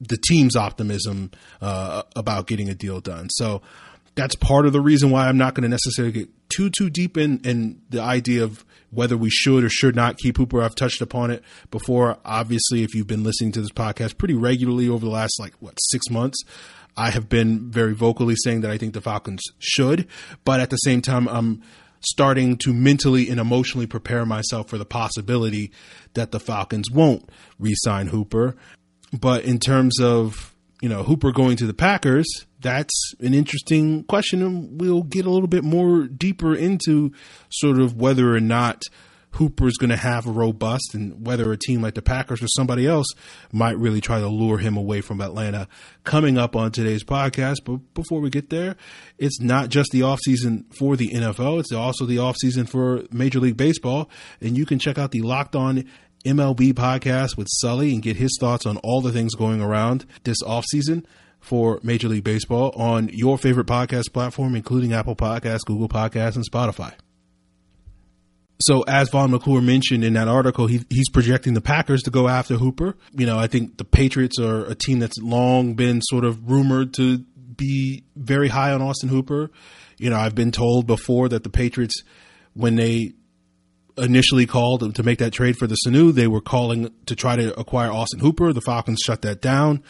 the 0.00 0.18
team's 0.28 0.56
optimism 0.56 1.30
uh, 1.60 2.02
about 2.16 2.46
getting 2.46 2.70
a 2.70 2.74
deal 2.74 3.00
done. 3.00 3.28
So 3.30 3.60
that's 4.14 4.34
part 4.34 4.66
of 4.66 4.72
the 4.72 4.80
reason 4.80 5.10
why 5.10 5.28
I'm 5.28 5.38
not 5.38 5.54
going 5.54 5.62
to 5.62 5.68
necessarily 5.68 6.12
get 6.12 6.28
too 6.48 6.70
too 6.70 6.90
deep 6.90 7.16
in 7.16 7.40
in 7.40 7.80
the 7.90 8.00
idea 8.02 8.42
of 8.42 8.64
whether 8.90 9.16
we 9.16 9.30
should 9.30 9.64
or 9.64 9.68
should 9.68 9.94
not 9.94 10.18
keep 10.18 10.36
Hooper. 10.36 10.62
I've 10.62 10.74
touched 10.74 11.00
upon 11.00 11.30
it 11.30 11.44
before. 11.70 12.18
Obviously, 12.24 12.82
if 12.82 12.94
you've 12.94 13.06
been 13.06 13.22
listening 13.22 13.52
to 13.52 13.60
this 13.60 13.70
podcast 13.70 14.18
pretty 14.18 14.34
regularly 14.34 14.88
over 14.88 15.04
the 15.04 15.10
last 15.10 15.38
like 15.38 15.54
what 15.60 15.78
six 15.90 16.10
months, 16.10 16.38
I 16.96 17.10
have 17.10 17.28
been 17.28 17.70
very 17.70 17.94
vocally 17.94 18.34
saying 18.36 18.62
that 18.62 18.70
I 18.70 18.78
think 18.78 18.94
the 18.94 19.00
Falcons 19.00 19.42
should, 19.58 20.06
but 20.44 20.60
at 20.60 20.70
the 20.70 20.76
same 20.76 21.00
time, 21.00 21.28
I'm 21.28 21.62
starting 22.00 22.56
to 22.56 22.72
mentally 22.72 23.28
and 23.28 23.38
emotionally 23.38 23.86
prepare 23.86 24.24
myself 24.24 24.68
for 24.68 24.78
the 24.78 24.86
possibility 24.86 25.70
that 26.14 26.32
the 26.32 26.40
Falcons 26.40 26.90
won't 26.90 27.28
re-sign 27.58 28.08
Hooper. 28.08 28.56
But 29.18 29.44
in 29.44 29.58
terms 29.58 30.00
of 30.00 30.49
you 30.80 30.88
know 30.88 31.02
Hooper 31.02 31.32
going 31.32 31.56
to 31.58 31.66
the 31.66 31.74
Packers, 31.74 32.26
that's 32.60 33.14
an 33.20 33.34
interesting 33.34 34.04
question, 34.04 34.42
and 34.42 34.80
we'll 34.80 35.02
get 35.02 35.26
a 35.26 35.30
little 35.30 35.48
bit 35.48 35.64
more 35.64 36.06
deeper 36.06 36.54
into 36.54 37.12
sort 37.50 37.78
of 37.80 37.96
whether 37.96 38.34
or 38.34 38.40
not 38.40 38.84
Hooper's 39.32 39.76
going 39.76 39.90
to 39.90 39.96
have 39.96 40.26
a 40.26 40.30
robust 40.30 40.94
and 40.94 41.24
whether 41.24 41.52
a 41.52 41.56
team 41.56 41.82
like 41.82 41.94
the 41.94 42.02
Packers 42.02 42.42
or 42.42 42.48
somebody 42.48 42.86
else 42.86 43.06
might 43.52 43.78
really 43.78 44.00
try 44.00 44.20
to 44.20 44.28
lure 44.28 44.58
him 44.58 44.76
away 44.76 45.00
from 45.00 45.20
Atlanta. 45.20 45.68
Coming 46.04 46.36
up 46.36 46.56
on 46.56 46.72
today's 46.72 47.04
podcast, 47.04 47.58
but 47.64 47.94
before 47.94 48.20
we 48.20 48.30
get 48.30 48.50
there, 48.50 48.76
it's 49.18 49.40
not 49.40 49.68
just 49.68 49.90
the 49.92 50.00
offseason 50.00 50.64
for 50.74 50.96
the 50.96 51.10
NFL, 51.10 51.60
it's 51.60 51.72
also 51.72 52.06
the 52.06 52.16
offseason 52.16 52.68
for 52.68 53.04
Major 53.12 53.40
League 53.40 53.56
Baseball. 53.56 54.10
And 54.40 54.56
you 54.58 54.66
can 54.66 54.78
check 54.78 54.98
out 54.98 55.12
the 55.12 55.22
Locked 55.22 55.54
On 55.54 55.84
MLB 56.24 56.72
podcast 56.74 57.36
with 57.36 57.48
Sully 57.50 57.92
and 57.92 58.02
get 58.02 58.16
his 58.16 58.36
thoughts 58.38 58.66
on 58.66 58.76
all 58.78 59.00
the 59.00 59.12
things 59.12 59.34
going 59.34 59.60
around 59.60 60.04
this 60.24 60.42
offseason 60.42 61.04
for 61.40 61.80
Major 61.82 62.08
League 62.08 62.24
Baseball 62.24 62.70
on 62.76 63.08
your 63.12 63.38
favorite 63.38 63.66
podcast 63.66 64.12
platform, 64.12 64.54
including 64.54 64.92
Apple 64.92 65.16
Podcasts, 65.16 65.64
Google 65.64 65.88
Podcasts, 65.88 66.36
and 66.36 66.44
Spotify. 66.50 66.92
So 68.60 68.82
as 68.82 69.08
Vaughn 69.08 69.30
McClure 69.30 69.62
mentioned 69.62 70.04
in 70.04 70.12
that 70.12 70.28
article, 70.28 70.66
he, 70.66 70.84
he's 70.90 71.08
projecting 71.08 71.54
the 71.54 71.62
Packers 71.62 72.02
to 72.02 72.10
go 72.10 72.28
after 72.28 72.56
Hooper. 72.56 72.94
You 73.12 73.24
know, 73.24 73.38
I 73.38 73.46
think 73.46 73.78
the 73.78 73.84
Patriots 73.84 74.38
are 74.38 74.66
a 74.66 74.74
team 74.74 74.98
that's 74.98 75.16
long 75.18 75.72
been 75.74 76.02
sort 76.02 76.26
of 76.26 76.50
rumored 76.50 76.92
to 76.94 77.18
be 77.18 78.04
very 78.16 78.48
high 78.48 78.72
on 78.72 78.82
Austin 78.82 79.08
Hooper. 79.08 79.50
You 79.96 80.10
know, 80.10 80.16
I've 80.18 80.34
been 80.34 80.52
told 80.52 80.86
before 80.86 81.30
that 81.30 81.42
the 81.42 81.48
Patriots, 81.48 82.02
when 82.52 82.76
they 82.76 83.14
initially 84.00 84.46
called 84.46 84.94
to 84.94 85.02
make 85.02 85.18
that 85.18 85.32
trade 85.32 85.56
for 85.56 85.66
the 85.66 85.76
Sanu, 85.86 86.12
they 86.12 86.26
were 86.26 86.40
calling 86.40 86.92
to 87.06 87.14
try 87.14 87.36
to 87.36 87.58
acquire 87.58 87.90
Austin 87.90 88.20
Hooper. 88.20 88.52
The 88.52 88.60
Falcons 88.60 89.00
shut 89.04 89.22
that 89.22 89.40
down 89.40 89.82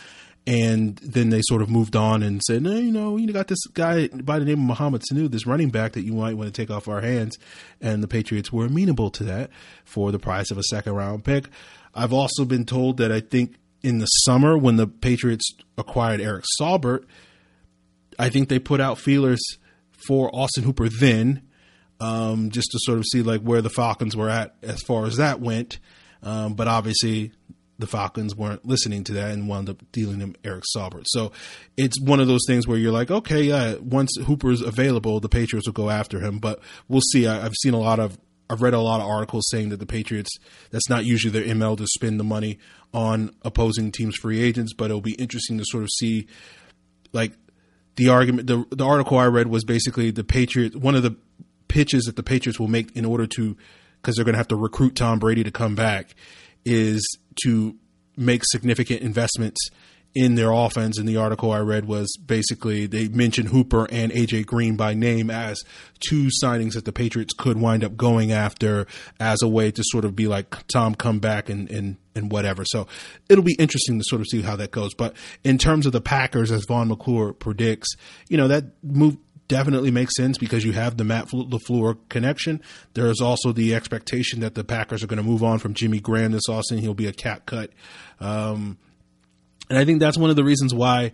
and 0.46 0.96
then 0.98 1.30
they 1.30 1.42
sort 1.42 1.62
of 1.62 1.68
moved 1.68 1.94
on 1.94 2.22
and 2.22 2.42
said, 2.42 2.62
no, 2.62 2.72
you 2.72 2.90
know, 2.90 3.16
you 3.16 3.32
got 3.32 3.48
this 3.48 3.64
guy 3.74 4.08
by 4.08 4.38
the 4.38 4.44
name 4.44 4.58
of 4.60 4.64
Mohamed 4.64 5.02
Sanu, 5.02 5.30
this 5.30 5.46
running 5.46 5.70
back 5.70 5.92
that 5.92 6.02
you 6.02 6.12
might 6.12 6.36
want 6.36 6.52
to 6.52 6.60
take 6.60 6.70
off 6.70 6.88
our 6.88 7.00
hands. 7.00 7.38
And 7.80 8.02
the 8.02 8.08
Patriots 8.08 8.52
were 8.52 8.66
amenable 8.66 9.10
to 9.10 9.24
that 9.24 9.50
for 9.84 10.10
the 10.10 10.18
price 10.18 10.50
of 10.50 10.58
a 10.58 10.62
second 10.64 10.94
round 10.94 11.24
pick. 11.24 11.48
I've 11.94 12.12
also 12.12 12.44
been 12.44 12.64
told 12.64 12.96
that 12.96 13.12
I 13.12 13.20
think 13.20 13.56
in 13.82 13.98
the 13.98 14.06
summer 14.06 14.56
when 14.56 14.76
the 14.76 14.86
Patriots 14.86 15.44
acquired 15.76 16.20
Eric 16.20 16.44
Saubert, 16.60 17.04
I 18.18 18.28
think 18.28 18.48
they 18.48 18.58
put 18.58 18.80
out 18.80 18.98
feelers 18.98 19.40
for 20.06 20.34
Austin 20.34 20.64
Hooper 20.64 20.88
then, 20.88 21.42
um, 22.00 22.50
just 22.50 22.70
to 22.72 22.78
sort 22.80 22.98
of 22.98 23.04
see 23.06 23.22
like 23.22 23.42
where 23.42 23.62
the 23.62 23.70
Falcons 23.70 24.16
were 24.16 24.28
at 24.28 24.54
as 24.62 24.82
far 24.82 25.06
as 25.06 25.16
that 25.16 25.40
went. 25.40 25.78
Um, 26.22 26.54
but 26.54 26.68
obviously 26.68 27.32
the 27.78 27.86
Falcons 27.86 28.34
weren't 28.34 28.66
listening 28.66 29.04
to 29.04 29.12
that 29.14 29.30
and 29.30 29.48
wound 29.48 29.68
up 29.68 29.82
dealing 29.92 30.20
him 30.20 30.36
Eric 30.44 30.64
Saubert. 30.74 31.04
So 31.06 31.32
it's 31.76 32.00
one 32.00 32.20
of 32.20 32.28
those 32.28 32.44
things 32.46 32.66
where 32.66 32.78
you're 32.78 32.92
like, 32.92 33.10
okay, 33.10 33.42
yeah, 33.42 33.76
once 33.76 34.16
Hooper's 34.26 34.60
available, 34.60 35.20
the 35.20 35.28
Patriots 35.28 35.66
will 35.66 35.72
go 35.72 35.90
after 35.90 36.20
him. 36.20 36.38
But 36.38 36.60
we'll 36.88 37.00
see. 37.12 37.26
I, 37.26 37.44
I've 37.44 37.54
seen 37.54 37.74
a 37.74 37.78
lot 37.78 37.98
of 37.98 38.18
I've 38.50 38.62
read 38.62 38.74
a 38.74 38.80
lot 38.80 39.00
of 39.00 39.06
articles 39.06 39.48
saying 39.48 39.68
that 39.68 39.78
the 39.78 39.86
Patriots, 39.86 40.30
that's 40.70 40.90
not 40.90 41.04
usually 41.04 41.30
their 41.30 41.54
ML 41.54 41.78
to 41.78 41.86
spend 41.86 42.18
the 42.18 42.24
money 42.24 42.58
on 42.92 43.32
opposing 43.42 43.92
teams' 43.92 44.16
free 44.16 44.42
agents, 44.42 44.72
but 44.72 44.86
it'll 44.86 45.00
be 45.00 45.14
interesting 45.14 45.56
to 45.58 45.64
sort 45.64 45.84
of 45.84 45.88
see, 45.96 46.26
like, 47.12 47.32
the 47.94 48.08
argument, 48.08 48.48
the, 48.48 48.64
the 48.70 48.84
article 48.84 49.18
I 49.18 49.26
read 49.26 49.46
was 49.46 49.62
basically 49.62 50.10
the 50.10 50.24
Patriots, 50.24 50.74
one 50.74 50.96
of 50.96 51.04
the 51.04 51.14
pitches 51.70 52.04
that 52.04 52.16
the 52.16 52.22
Patriots 52.22 52.58
will 52.58 52.68
make 52.68 52.94
in 52.96 53.04
order 53.04 53.26
to, 53.26 53.56
because 54.02 54.16
they're 54.16 54.24
going 54.24 54.34
to 54.34 54.38
have 54.38 54.48
to 54.48 54.56
recruit 54.56 54.96
Tom 54.96 55.20
Brady 55.20 55.44
to 55.44 55.52
come 55.52 55.76
back, 55.76 56.14
is 56.64 57.06
to 57.44 57.76
make 58.16 58.42
significant 58.44 59.02
investments 59.02 59.70
in 60.14 60.34
their 60.34 60.50
offense. 60.50 60.98
And 60.98 61.08
the 61.08 61.16
article 61.16 61.52
I 61.52 61.60
read 61.60 61.84
was 61.84 62.16
basically 62.16 62.86
they 62.86 63.06
mentioned 63.08 63.48
Hooper 63.48 63.86
and 63.90 64.10
AJ 64.12 64.46
Green 64.46 64.76
by 64.76 64.94
name 64.94 65.30
as 65.30 65.62
two 66.00 66.28
signings 66.42 66.72
that 66.72 66.84
the 66.84 66.92
Patriots 66.92 67.32
could 67.32 67.58
wind 67.60 67.84
up 67.84 67.96
going 67.96 68.32
after 68.32 68.86
as 69.20 69.40
a 69.42 69.48
way 69.48 69.70
to 69.70 69.82
sort 69.86 70.04
of 70.04 70.16
be 70.16 70.26
like 70.26 70.66
Tom 70.66 70.94
come 70.94 71.20
back 71.20 71.48
and 71.48 71.70
and 71.70 71.96
and 72.14 72.32
whatever. 72.32 72.64
So 72.64 72.88
it'll 73.28 73.44
be 73.44 73.56
interesting 73.58 73.98
to 73.98 74.04
sort 74.04 74.20
of 74.20 74.26
see 74.26 74.42
how 74.42 74.56
that 74.56 74.72
goes. 74.72 74.94
But 74.94 75.14
in 75.44 75.58
terms 75.58 75.86
of 75.86 75.92
the 75.92 76.00
Packers, 76.00 76.50
as 76.50 76.64
Vaughn 76.64 76.88
McClure 76.88 77.32
predicts, 77.32 77.94
you 78.28 78.36
know 78.36 78.48
that 78.48 78.64
move 78.82 79.16
definitely 79.50 79.90
makes 79.90 80.14
sense 80.14 80.38
because 80.38 80.64
you 80.64 80.70
have 80.72 80.96
the 80.96 81.02
Matt 81.02 81.26
LaFleur 81.28 81.98
connection. 82.08 82.62
There 82.94 83.08
is 83.08 83.20
also 83.20 83.50
the 83.50 83.74
expectation 83.74 84.40
that 84.40 84.54
the 84.54 84.62
Packers 84.62 85.02
are 85.02 85.08
going 85.08 85.22
to 85.22 85.28
move 85.28 85.42
on 85.42 85.58
from 85.58 85.74
Jimmy 85.74 85.98
Graham 85.98 86.30
this 86.30 86.48
offseason. 86.48 86.78
He'll 86.78 86.94
be 86.94 87.08
a 87.08 87.12
cap 87.12 87.46
cut. 87.46 87.70
Um, 88.20 88.78
and 89.68 89.76
I 89.76 89.84
think 89.84 89.98
that's 89.98 90.16
one 90.16 90.30
of 90.30 90.36
the 90.36 90.44
reasons 90.44 90.72
why 90.72 91.10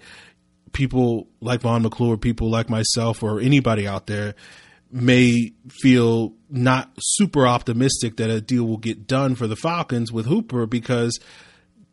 people 0.72 1.28
like 1.40 1.62
Vaughn 1.62 1.82
McClure, 1.82 2.18
people 2.18 2.50
like 2.50 2.68
myself, 2.68 3.22
or 3.22 3.40
anybody 3.40 3.88
out 3.88 4.06
there 4.06 4.34
may 4.92 5.52
feel 5.70 6.34
not 6.50 6.90
super 7.00 7.46
optimistic 7.46 8.18
that 8.18 8.28
a 8.28 8.42
deal 8.42 8.64
will 8.64 8.76
get 8.76 9.06
done 9.06 9.34
for 9.34 9.46
the 9.46 9.56
Falcons 9.56 10.12
with 10.12 10.26
Hooper 10.26 10.66
because– 10.66 11.18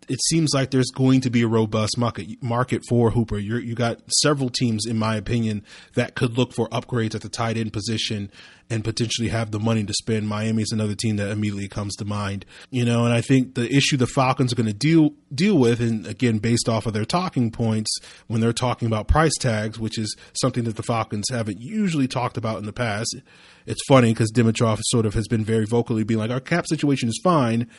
it 0.10 0.22
seems 0.24 0.54
like 0.54 0.72
there's 0.72 0.92
going 0.92 1.22
to 1.22 1.30
be 1.30 1.42
a 1.42 1.48
robust 1.48 1.98
market 1.98 2.42
market 2.42 2.84
for 2.88 3.12
Hooper. 3.12 3.38
You're, 3.38 3.60
you 3.60 3.76
got 3.76 4.00
several 4.22 4.50
teams, 4.50 4.86
in 4.86 4.98
my 4.98 5.16
opinion, 5.16 5.64
that 5.96 6.16
could 6.16 6.38
look 6.38 6.54
for 6.54 6.70
upgrades 6.70 7.16
at 7.16 7.22
the 7.22 7.30
tight 7.30 7.58
end 7.58 7.74
position 7.74 8.32
and 8.70 8.84
potentially 8.84 9.30
have 9.30 9.52
the 9.52 9.60
money 9.60 9.84
to 9.84 9.94
spend. 9.94 10.28
Miami 10.28 10.64
is 10.64 10.72
another 10.72 10.96
team 10.96 11.18
that 11.18 11.30
immediately 11.30 11.68
comes 11.68 11.96
to 11.96 12.06
mind. 12.06 12.46
You 12.70 12.86
know, 12.86 13.06
and 13.06 13.14
I 13.14 13.22
think 13.22 13.56
the 13.56 13.72
issue 13.74 13.98
the 13.98 14.08
Falcons 14.08 14.54
are 14.54 14.56
going 14.56 14.68
to 14.68 14.74
deal 14.74 15.12
deal 15.34 15.58
with, 15.58 15.80
and 15.80 16.08
again, 16.08 16.40
based 16.40 16.70
off 16.70 16.86
of 16.86 16.94
their 16.94 17.06
talking 17.06 17.52
points 17.52 17.96
when 18.28 18.42
they're 18.42 18.54
talking 18.54 18.88
about 18.88 19.08
price 19.08 19.36
tags, 19.40 19.80
which 19.80 19.98
is 19.98 20.16
something 20.34 20.64
that 20.64 20.76
the 20.76 20.84
Falcons 20.84 21.26
haven't 21.30 21.62
usually 21.62 22.08
talked 22.08 22.38
about 22.38 22.58
in 22.58 22.66
the 22.66 22.74
past. 22.74 23.16
It's 23.66 23.84
funny 23.88 24.10
because 24.10 24.32
Dimitroff 24.32 24.80
sort 24.84 25.06
of 25.06 25.14
has 25.14 25.28
been 25.28 25.46
very 25.46 25.66
vocally 25.66 26.04
being 26.04 26.20
like, 26.20 26.32
our 26.32 26.40
cap 26.40 26.66
situation 26.68 27.10
is 27.10 27.20
fine 27.24 27.70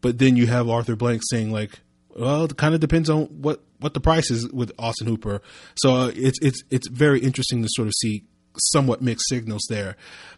but 0.00 0.18
then 0.18 0.36
you 0.36 0.46
have 0.46 0.68
Arthur 0.68 0.96
Blank 0.96 1.22
saying 1.30 1.52
like, 1.52 1.80
well, 2.16 2.44
it 2.44 2.56
kind 2.56 2.74
of 2.74 2.80
depends 2.80 3.08
on 3.08 3.24
what 3.26 3.62
what 3.80 3.94
the 3.94 4.00
price 4.00 4.30
is 4.30 4.48
with 4.48 4.72
Austin 4.78 5.06
Hooper. 5.06 5.40
So 5.76 5.94
uh, 5.94 6.12
it's 6.14 6.38
it's 6.42 6.62
it's 6.70 6.88
very 6.88 7.20
interesting 7.20 7.62
to 7.62 7.68
sort 7.70 7.88
of 7.88 7.94
see 8.00 8.24
somewhat 8.72 9.02
mixed 9.02 9.28
signals 9.28 9.62
there. 9.68 9.96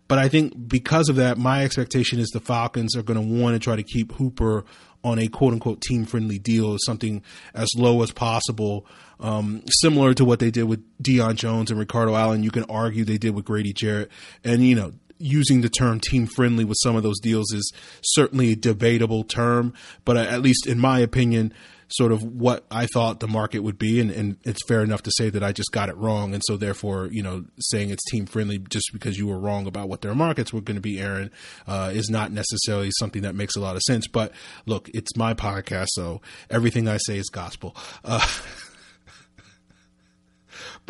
But 0.09 0.19
I 0.19 0.29
think 0.29 0.69
because 0.69 1.09
of 1.09 1.17
that, 1.17 1.38
my 1.38 1.64
expectation 1.64 2.19
is 2.19 2.29
the 2.29 2.40
Falcons 2.40 2.97
are 2.97 3.02
going 3.02 3.21
to 3.21 3.43
want 3.43 3.55
to 3.55 3.59
try 3.59 3.76
to 3.76 3.83
keep 3.83 4.12
Hooper 4.12 4.64
on 5.02 5.19
a 5.19 5.29
quote 5.29 5.52
unquote 5.52 5.81
team 5.81 6.05
friendly 6.05 6.38
deal, 6.38 6.76
something 6.85 7.23
as 7.55 7.69
low 7.76 8.02
as 8.02 8.11
possible, 8.11 8.87
um, 9.21 9.62
similar 9.69 10.12
to 10.14 10.25
what 10.25 10.38
they 10.38 10.50
did 10.50 10.64
with 10.64 10.85
Deion 11.02 11.37
Jones 11.37 11.71
and 11.71 11.79
Ricardo 11.79 12.14
Allen. 12.14 12.43
You 12.43 12.50
can 12.50 12.64
argue 12.64 13.05
they 13.05 13.19
did 13.19 13.35
with 13.35 13.45
Grady 13.45 13.73
Jarrett, 13.73 14.11
and 14.45 14.67
you 14.67 14.75
know 14.75 14.93
using 15.20 15.60
the 15.60 15.68
term 15.68 16.00
team 16.00 16.26
friendly 16.26 16.64
with 16.64 16.78
some 16.82 16.96
of 16.96 17.02
those 17.02 17.20
deals 17.20 17.52
is 17.52 17.72
certainly 18.02 18.52
a 18.52 18.56
debatable 18.56 19.22
term, 19.22 19.72
but 20.04 20.16
at 20.16 20.42
least 20.42 20.66
in 20.66 20.78
my 20.78 20.98
opinion, 20.98 21.52
sort 21.92 22.12
of 22.12 22.22
what 22.22 22.64
I 22.70 22.86
thought 22.86 23.20
the 23.20 23.28
market 23.28 23.60
would 23.60 23.78
be, 23.78 24.00
and, 24.00 24.10
and, 24.10 24.36
it's 24.44 24.64
fair 24.66 24.82
enough 24.82 25.02
to 25.02 25.10
say 25.16 25.28
that 25.28 25.42
I 25.42 25.52
just 25.52 25.72
got 25.72 25.88
it 25.88 25.96
wrong, 25.96 26.34
and 26.34 26.42
so 26.46 26.56
therefore, 26.56 27.08
you 27.10 27.22
know, 27.22 27.44
saying 27.58 27.90
it's 27.90 28.04
team 28.10 28.26
friendly 28.26 28.58
just 28.58 28.90
because 28.92 29.18
you 29.18 29.26
were 29.26 29.38
wrong 29.38 29.66
about 29.66 29.88
what 29.88 30.00
their 30.00 30.14
markets 30.14 30.52
were 30.52 30.60
going 30.60 30.76
to 30.76 30.80
be, 30.80 31.00
Aaron, 31.00 31.30
uh, 31.66 31.90
is 31.92 32.08
not 32.08 32.30
necessarily 32.32 32.90
something 32.98 33.22
that 33.22 33.34
makes 33.34 33.56
a 33.56 33.60
lot 33.60 33.76
of 33.76 33.82
sense. 33.82 34.06
But 34.06 34.32
look, 34.66 34.88
it's 34.94 35.16
my 35.16 35.34
podcast, 35.34 35.88
so 35.90 36.20
everything 36.48 36.88
I 36.88 36.98
say 36.98 37.18
is 37.18 37.28
gospel. 37.28 37.76
Uh, 38.04 38.26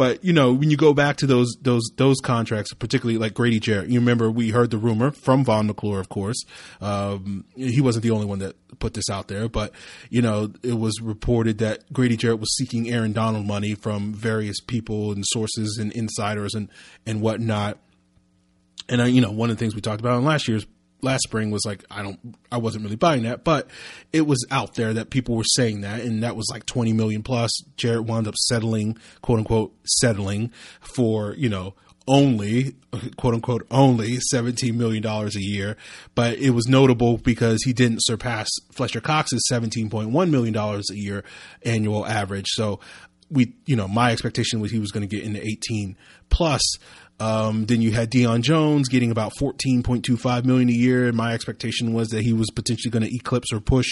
But 0.00 0.24
you 0.24 0.32
know, 0.32 0.54
when 0.54 0.70
you 0.70 0.78
go 0.78 0.94
back 0.94 1.18
to 1.18 1.26
those 1.26 1.54
those 1.60 1.82
those 1.96 2.20
contracts, 2.22 2.72
particularly 2.72 3.18
like 3.18 3.34
Grady 3.34 3.60
Jarrett, 3.60 3.90
you 3.90 4.00
remember 4.00 4.30
we 4.30 4.48
heard 4.48 4.70
the 4.70 4.78
rumor 4.78 5.10
from 5.10 5.44
Vaughn 5.44 5.66
McClure, 5.66 6.00
of 6.00 6.08
course. 6.08 6.42
Um, 6.80 7.44
he 7.54 7.82
wasn't 7.82 8.04
the 8.04 8.10
only 8.10 8.24
one 8.24 8.38
that 8.38 8.56
put 8.78 8.94
this 8.94 9.10
out 9.10 9.28
there, 9.28 9.46
but 9.46 9.72
you 10.08 10.22
know, 10.22 10.54
it 10.62 10.78
was 10.78 11.02
reported 11.02 11.58
that 11.58 11.92
Grady 11.92 12.16
Jarrett 12.16 12.40
was 12.40 12.56
seeking 12.56 12.88
Aaron 12.88 13.12
Donald 13.12 13.44
money 13.44 13.74
from 13.74 14.14
various 14.14 14.58
people 14.60 15.12
and 15.12 15.22
sources 15.26 15.76
and 15.78 15.92
insiders 15.92 16.54
and 16.54 16.70
and 17.04 17.20
whatnot. 17.20 17.76
And 18.88 19.02
I, 19.02 19.08
you 19.08 19.20
know, 19.20 19.30
one 19.30 19.50
of 19.50 19.56
the 19.58 19.60
things 19.60 19.74
we 19.74 19.82
talked 19.82 20.00
about 20.00 20.16
in 20.16 20.24
last 20.24 20.48
year's 20.48 20.64
last 21.02 21.22
spring 21.22 21.50
was 21.50 21.64
like 21.64 21.84
I 21.90 22.02
don't 22.02 22.36
I 22.50 22.58
wasn't 22.58 22.84
really 22.84 22.96
buying 22.96 23.22
that, 23.24 23.44
but 23.44 23.68
it 24.12 24.22
was 24.22 24.44
out 24.50 24.74
there 24.74 24.94
that 24.94 25.10
people 25.10 25.36
were 25.36 25.44
saying 25.44 25.82
that 25.82 26.00
and 26.00 26.22
that 26.22 26.36
was 26.36 26.48
like 26.50 26.66
20 26.66 26.92
million 26.92 27.22
plus. 27.22 27.50
Jarrett 27.76 28.04
wound 28.04 28.28
up 28.28 28.36
settling, 28.36 28.98
quote 29.22 29.38
unquote, 29.38 29.74
settling 29.84 30.52
for, 30.80 31.34
you 31.34 31.48
know, 31.48 31.74
only 32.08 32.74
quote 33.16 33.34
unquote 33.34 33.66
only 33.70 34.18
17 34.30 34.76
million 34.76 35.02
dollars 35.02 35.36
a 35.36 35.42
year, 35.42 35.76
but 36.14 36.38
it 36.38 36.50
was 36.50 36.66
notable 36.66 37.18
because 37.18 37.62
he 37.64 37.72
didn't 37.72 38.00
surpass 38.02 38.48
Fletcher 38.72 39.00
Cox's 39.00 39.46
17.1 39.50 40.30
million 40.30 40.52
dollars 40.52 40.90
a 40.90 40.96
year 40.96 41.24
annual 41.64 42.06
average. 42.06 42.48
So 42.48 42.80
we, 43.30 43.54
you 43.64 43.76
know, 43.76 43.86
my 43.86 44.10
expectation 44.10 44.60
was 44.60 44.72
he 44.72 44.80
was 44.80 44.90
going 44.90 45.08
to 45.08 45.16
get 45.16 45.24
into 45.24 45.40
18 45.40 45.96
plus. 46.30 46.62
Um, 47.20 47.66
then 47.66 47.82
you 47.82 47.92
had 47.92 48.10
Deion 48.10 48.42
Jones 48.42 48.88
getting 48.88 49.10
about 49.10 49.34
14.25 49.38 50.44
million 50.44 50.68
a 50.68 50.72
year. 50.72 51.06
And 51.06 51.16
my 51.16 51.34
expectation 51.34 51.92
was 51.92 52.08
that 52.08 52.22
he 52.22 52.32
was 52.32 52.50
potentially 52.50 52.90
going 52.90 53.02
to 53.02 53.14
eclipse 53.14 53.52
or 53.52 53.60
push 53.60 53.86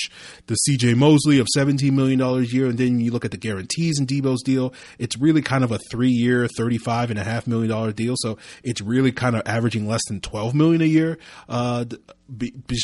the 0.47 0.57
CJ 0.67 0.97
Mosley 0.97 1.39
of 1.39 1.47
17 1.55 1.95
million 1.95 2.19
dollars 2.19 2.51
a 2.51 2.57
year. 2.57 2.67
And 2.67 2.79
then 2.79 3.01
you 3.01 3.11
look 3.11 3.25
at 3.25 3.31
the 3.31 3.37
guarantees 3.37 4.01
in 4.01 4.07
Debo's 4.07 4.43
deal. 4.43 4.73
It's 4.99 5.19
really 5.19 5.43
kind 5.43 5.63
of 5.63 5.71
a 5.71 5.79
three 5.91 6.11
year, 6.11 6.49
35 6.49 7.11
and 7.11 7.19
a 7.19 7.25
half 7.25 7.47
million 7.47 7.69
dollar 7.69 7.93
deal. 7.93 8.15
So 8.17 8.39
it's 8.63 8.81
really 8.81 9.13
kind 9.13 9.37
of 9.37 9.43
averaging 9.47 9.87
less 9.87 10.03
than 10.09 10.21
12 10.21 10.55
million 10.55 10.81
a 10.81 10.87
year, 10.87 11.19
uh, 11.49 11.85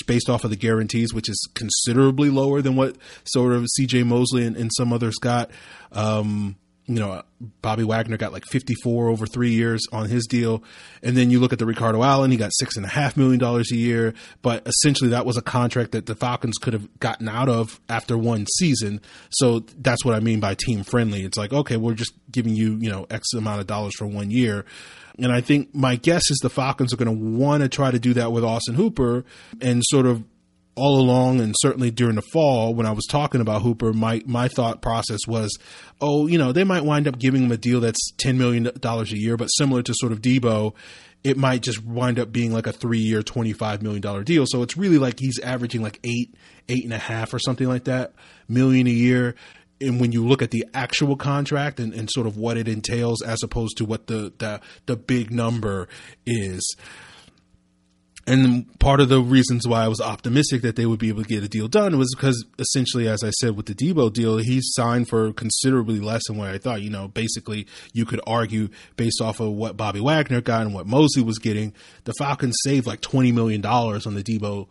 based 0.07 0.29
off 0.29 0.45
of 0.45 0.51
the 0.51 0.57
guarantees, 0.57 1.15
which 1.15 1.29
is 1.29 1.49
considerably 1.55 2.31
lower 2.31 2.61
than 2.61 2.77
what 2.77 2.97
sort 3.25 3.53
of 3.53 3.67
CJ 3.79 4.07
Mosley 4.07 4.47
and, 4.47 4.57
and 4.57 4.71
some 4.77 4.93
others 4.93 5.15
got. 5.21 5.51
Um, 5.93 6.57
you 6.87 6.97
know, 6.97 7.23
Bobby 7.63 7.83
Wagner 7.83 8.19
got 8.19 8.33
like 8.33 8.45
54 8.45 9.09
over 9.09 9.27
three 9.27 9.53
years 9.53 9.81
on 9.91 10.09
his 10.09 10.27
deal. 10.27 10.63
And 11.03 11.17
then 11.17 11.31
you 11.31 11.41
look 11.41 11.53
at 11.53 11.59
the 11.59 11.65
Ricardo 11.65 12.03
Allen, 12.03 12.31
he 12.31 12.37
got 12.37 12.53
six 12.55 12.77
and 12.77 12.85
a 12.85 12.89
half 12.89 13.17
million 13.17 13.39
dollars 13.39 13.73
a 13.73 13.77
year. 13.77 14.13
But 14.43 14.67
essentially 14.67 15.11
that 15.11 15.25
was 15.25 15.37
a 15.37 15.43
contract 15.43 15.93
that 15.93 16.07
the 16.07 16.15
Falcons 16.15 16.59
could 16.59 16.75
have 16.75 17.01
gotten 17.01 17.29
out 17.29 17.49
of 17.49 17.81
after 17.89 18.19
one 18.19 18.47
season. 18.59 19.01
So 19.31 19.61
that's 19.79 20.05
what 20.05 20.15
I 20.15 20.21
mean 20.21 20.41
by 20.41 20.55
team 20.55 20.85
friendly. 20.85 21.23
It's 21.23 21.39
like, 21.39 21.53
okay, 21.53 21.79
we're 21.79 21.95
just 21.95 22.13
giving 22.31 22.55
you, 22.55 22.77
you 22.77 22.91
know, 22.91 23.07
X 23.09 23.33
amount 23.33 23.61
of 23.61 23.67
dollars 23.67 23.95
for 23.97 24.07
one 24.07 24.31
year. 24.31 24.67
And 25.19 25.33
I 25.33 25.41
think 25.41 25.75
my 25.75 25.97
guess 25.97 26.31
is 26.31 26.39
the 26.43 26.51
Falcons 26.51 26.93
are 26.93 26.97
going 26.97 27.07
to 27.07 27.39
want 27.39 27.63
to 27.63 27.69
try 27.69 27.91
to 27.91 27.99
do 27.99 28.15
that 28.15 28.33
with 28.33 28.45
Austin 28.45 28.75
Hooper 28.75 29.25
and 29.61 29.83
sort 29.87 30.07
of 30.07 30.25
all 30.77 31.01
along 31.01 31.41
and 31.41 31.55
certainly 31.59 31.91
during 31.91 32.17
the 32.17 32.23
fall 32.33 32.75
when 32.75 32.87
I 32.87 32.93
was 32.93 33.07
talking 33.07 33.41
about 33.41 33.63
Hooper, 33.63 33.93
my 33.93 34.23
my 34.27 34.49
thought 34.49 34.83
process 34.83 35.21
was, 35.27 35.57
oh, 36.01 36.27
you 36.27 36.39
know, 36.39 36.53
they 36.53 36.65
might 36.65 36.85
wind 36.85 37.07
up 37.07 37.19
giving 37.19 37.45
him 37.45 37.53
a 37.53 37.57
deal 37.57 37.81
that's 37.81 38.13
ten 38.19 38.39
million 38.39 38.71
dollars 38.81 39.13
a 39.13 39.19
year, 39.19 39.37
but 39.37 39.47
similar 39.47 39.83
to 39.83 39.95
sort 39.95 40.13
of 40.13 40.21
Debo, 40.21 40.75
it 41.23 41.37
might 41.37 41.63
just 41.63 41.85
wind 41.85 42.19
up 42.19 42.33
being 42.33 42.53
like 42.53 42.67
a 42.67 42.73
three 42.73 42.99
year, 42.99 43.23
twenty 43.23 43.53
five 43.53 43.83
million 43.83 44.03
dollar 44.03 44.25
deal. 44.25 44.45
So 44.47 44.63
it's 44.63 44.77
really 44.77 44.99
like 44.99 45.19
he's 45.19 45.39
averaging 45.39 45.83
like 45.83 46.01
eight, 46.05 46.35
eight 46.69 46.85
and 46.85 46.93
a 46.93 46.99
half 46.99 47.33
or 47.33 47.39
something 47.39 47.69
like 47.69 47.85
that 47.85 48.13
million 48.49 48.87
a 48.87 48.91
year. 48.91 49.35
And 49.81 50.01
when 50.01 50.13
you 50.13 50.27
look 50.27 50.41
at 50.41 50.51
the 50.51 50.65
actual 50.73 51.17
contract 51.17 51.81
and, 51.81 51.93
and 51.93 52.09
sort 52.11 52.27
of 52.27 52.37
what 52.37 52.57
it 52.57 52.69
entails 52.69 53.23
as 53.23 53.43
opposed 53.43 53.77
to 53.79 53.85
what 53.85 54.07
the, 54.07 54.33
the 54.39 54.61
the 54.87 54.97
big 54.97 55.31
number 55.31 55.89
is. 56.27 56.77
And 58.27 58.79
part 58.79 59.01
of 59.01 59.11
the 59.11 59.21
reasons 59.21 59.69
why 59.69 59.85
I 59.85 59.89
was 59.89 60.01
optimistic 60.01 60.63
that 60.63 60.77
they 60.77 60.87
would 60.87 60.99
be 60.99 61.09
able 61.09 61.23
to 61.23 61.29
get 61.29 61.45
a 61.45 61.49
deal 61.49 61.69
done 61.69 61.99
was 61.99 62.15
because 62.17 62.45
essentially, 62.59 63.07
as 63.07 63.23
I 63.23 63.31
said 63.31 63.57
with 63.57 63.67
the 63.67 63.75
Debo 63.75 64.11
deal, 64.13 64.39
he 64.39 64.61
signed 64.63 65.09
for 65.09 65.33
considerably 65.35 66.01
less 66.01 66.23
than 66.27 66.39
what 66.39 66.49
I 66.49 66.59
thought. 66.59 66.81
You 66.81 66.89
know, 66.89 67.09
basically, 67.09 67.67
you 67.93 68.07
could 68.07 68.23
argue 68.27 68.69
based 68.97 69.21
off 69.21 69.41
of 69.41 69.53
what 69.53 69.77
Bobby 69.77 70.01
Wagner 70.01 70.41
got 70.41 70.63
and 70.63 70.75
what 70.75 70.87
Mosley 70.87 71.23
was 71.23 71.39
getting, 71.39 71.75
the 72.05 72.15
Falcons 72.19 72.57
saved 72.65 72.87
like 72.87 73.03
$20 73.03 73.35
million 73.35 73.65
on 73.65 74.15
the 74.15 74.23
Debo 74.23 74.69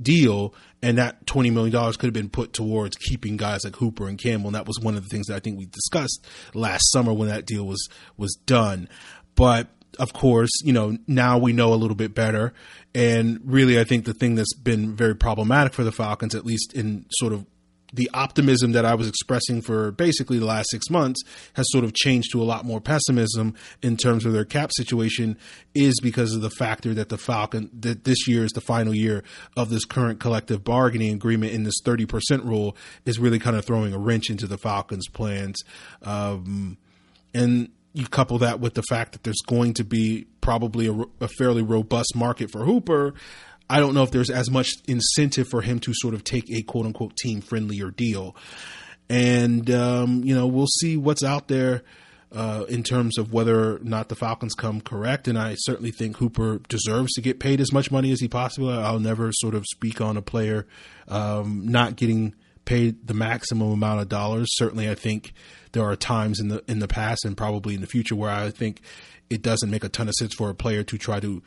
deal, 0.00 0.54
and 0.82 0.96
that 0.96 1.26
$20 1.26 1.52
million 1.52 1.72
could 1.92 2.04
have 2.04 2.12
been 2.12 2.30
put 2.30 2.52
towards 2.52 2.96
keeping 2.96 3.36
guys 3.36 3.64
like 3.64 3.76
Hooper 3.76 4.08
and 4.08 4.18
Campbell. 4.18 4.48
And 4.48 4.54
that 4.54 4.66
was 4.66 4.78
one 4.80 4.96
of 4.96 5.02
the 5.02 5.08
things 5.08 5.26
that 5.26 5.36
I 5.36 5.40
think 5.40 5.58
we 5.58 5.66
discussed 5.66 6.26
last 6.54 6.90
summer 6.90 7.12
when 7.12 7.28
that 7.28 7.44
deal 7.44 7.66
was, 7.66 7.88
was 8.16 8.38
done. 8.46 8.88
But 9.34 9.68
of 9.98 10.12
course, 10.12 10.50
you 10.62 10.72
know, 10.72 10.96
now 11.06 11.38
we 11.38 11.52
know 11.52 11.72
a 11.72 11.76
little 11.76 11.96
bit 11.96 12.14
better. 12.14 12.52
And 12.94 13.40
really, 13.44 13.78
I 13.78 13.84
think 13.84 14.04
the 14.04 14.14
thing 14.14 14.34
that's 14.34 14.54
been 14.54 14.94
very 14.94 15.14
problematic 15.14 15.72
for 15.72 15.84
the 15.84 15.92
Falcons, 15.92 16.34
at 16.34 16.44
least 16.44 16.72
in 16.74 17.06
sort 17.10 17.32
of 17.32 17.46
the 17.92 18.10
optimism 18.12 18.72
that 18.72 18.84
I 18.84 18.94
was 18.94 19.08
expressing 19.08 19.62
for 19.62 19.90
basically 19.92 20.38
the 20.38 20.44
last 20.44 20.68
six 20.70 20.90
months 20.90 21.22
has 21.54 21.66
sort 21.70 21.84
of 21.84 21.94
changed 21.94 22.32
to 22.32 22.42
a 22.42 22.44
lot 22.44 22.64
more 22.64 22.80
pessimism 22.80 23.54
in 23.82 23.96
terms 23.96 24.26
of 24.26 24.32
their 24.32 24.44
cap 24.44 24.70
situation 24.74 25.38
is 25.74 25.98
because 26.02 26.34
of 26.34 26.42
the 26.42 26.50
factor 26.50 26.92
that 26.94 27.08
the 27.08 27.16
Falcon 27.16 27.70
that 27.80 28.04
this 28.04 28.28
year 28.28 28.44
is 28.44 28.52
the 28.52 28.60
final 28.60 28.94
year 28.94 29.22
of 29.56 29.70
this 29.70 29.84
current 29.84 30.20
collective 30.20 30.64
bargaining 30.64 31.14
agreement 31.14 31.52
in 31.52 31.64
this 31.64 31.80
30% 31.82 32.44
rule 32.44 32.76
is 33.06 33.18
really 33.18 33.38
kind 33.38 33.56
of 33.56 33.64
throwing 33.64 33.94
a 33.94 33.98
wrench 33.98 34.28
into 34.28 34.46
the 34.46 34.58
Falcons 34.58 35.08
plans. 35.08 35.56
Um, 36.02 36.76
and 37.34 37.70
you 37.98 38.06
couple 38.06 38.38
that 38.38 38.60
with 38.60 38.74
the 38.74 38.82
fact 38.82 39.12
that 39.12 39.24
there's 39.24 39.42
going 39.46 39.74
to 39.74 39.84
be 39.84 40.26
probably 40.40 40.86
a, 40.86 41.24
a, 41.24 41.28
fairly 41.36 41.62
robust 41.62 42.14
market 42.14 42.50
for 42.50 42.64
Hooper. 42.64 43.14
I 43.68 43.80
don't 43.80 43.92
know 43.92 44.02
if 44.02 44.12
there's 44.12 44.30
as 44.30 44.50
much 44.50 44.70
incentive 44.86 45.48
for 45.48 45.60
him 45.60 45.80
to 45.80 45.92
sort 45.94 46.14
of 46.14 46.24
take 46.24 46.50
a 46.50 46.62
quote 46.62 46.86
unquote 46.86 47.16
team 47.16 47.40
friendlier 47.40 47.90
deal. 47.90 48.36
And, 49.10 49.70
um, 49.70 50.22
you 50.24 50.34
know, 50.34 50.46
we'll 50.46 50.66
see 50.80 50.96
what's 50.96 51.24
out 51.24 51.48
there 51.48 51.82
uh, 52.30 52.64
in 52.68 52.82
terms 52.82 53.18
of 53.18 53.32
whether 53.32 53.76
or 53.76 53.78
not 53.80 54.08
the 54.08 54.14
Falcons 54.14 54.54
come 54.54 54.80
correct. 54.80 55.28
And 55.28 55.38
I 55.38 55.54
certainly 55.58 55.90
think 55.90 56.18
Hooper 56.18 56.60
deserves 56.68 57.12
to 57.14 57.20
get 57.20 57.40
paid 57.40 57.60
as 57.60 57.72
much 57.72 57.90
money 57.90 58.12
as 58.12 58.20
he 58.20 58.28
possibly. 58.28 58.74
I'll 58.74 59.00
never 59.00 59.32
sort 59.32 59.54
of 59.54 59.64
speak 59.66 60.00
on 60.00 60.16
a 60.16 60.22
player 60.22 60.66
um, 61.08 61.66
not 61.66 61.96
getting 61.96 62.34
paid 62.68 63.06
the 63.06 63.14
maximum 63.14 63.72
amount 63.72 64.02
of 64.02 64.08
dollars. 64.08 64.46
Certainly, 64.52 64.90
I 64.90 64.94
think 64.94 65.32
there 65.72 65.82
are 65.82 65.96
times 65.96 66.38
in 66.38 66.48
the 66.48 66.62
in 66.68 66.78
the 66.78 66.86
past 66.86 67.24
and 67.24 67.36
probably 67.36 67.74
in 67.74 67.80
the 67.80 67.86
future 67.86 68.14
where 68.14 68.30
I 68.30 68.50
think 68.50 68.82
it 69.30 69.42
doesn't 69.42 69.70
make 69.70 69.84
a 69.84 69.88
ton 69.88 70.08
of 70.08 70.14
sense 70.14 70.34
for 70.34 70.50
a 70.50 70.54
player 70.54 70.84
to 70.84 70.98
try 70.98 71.18
to 71.18 71.42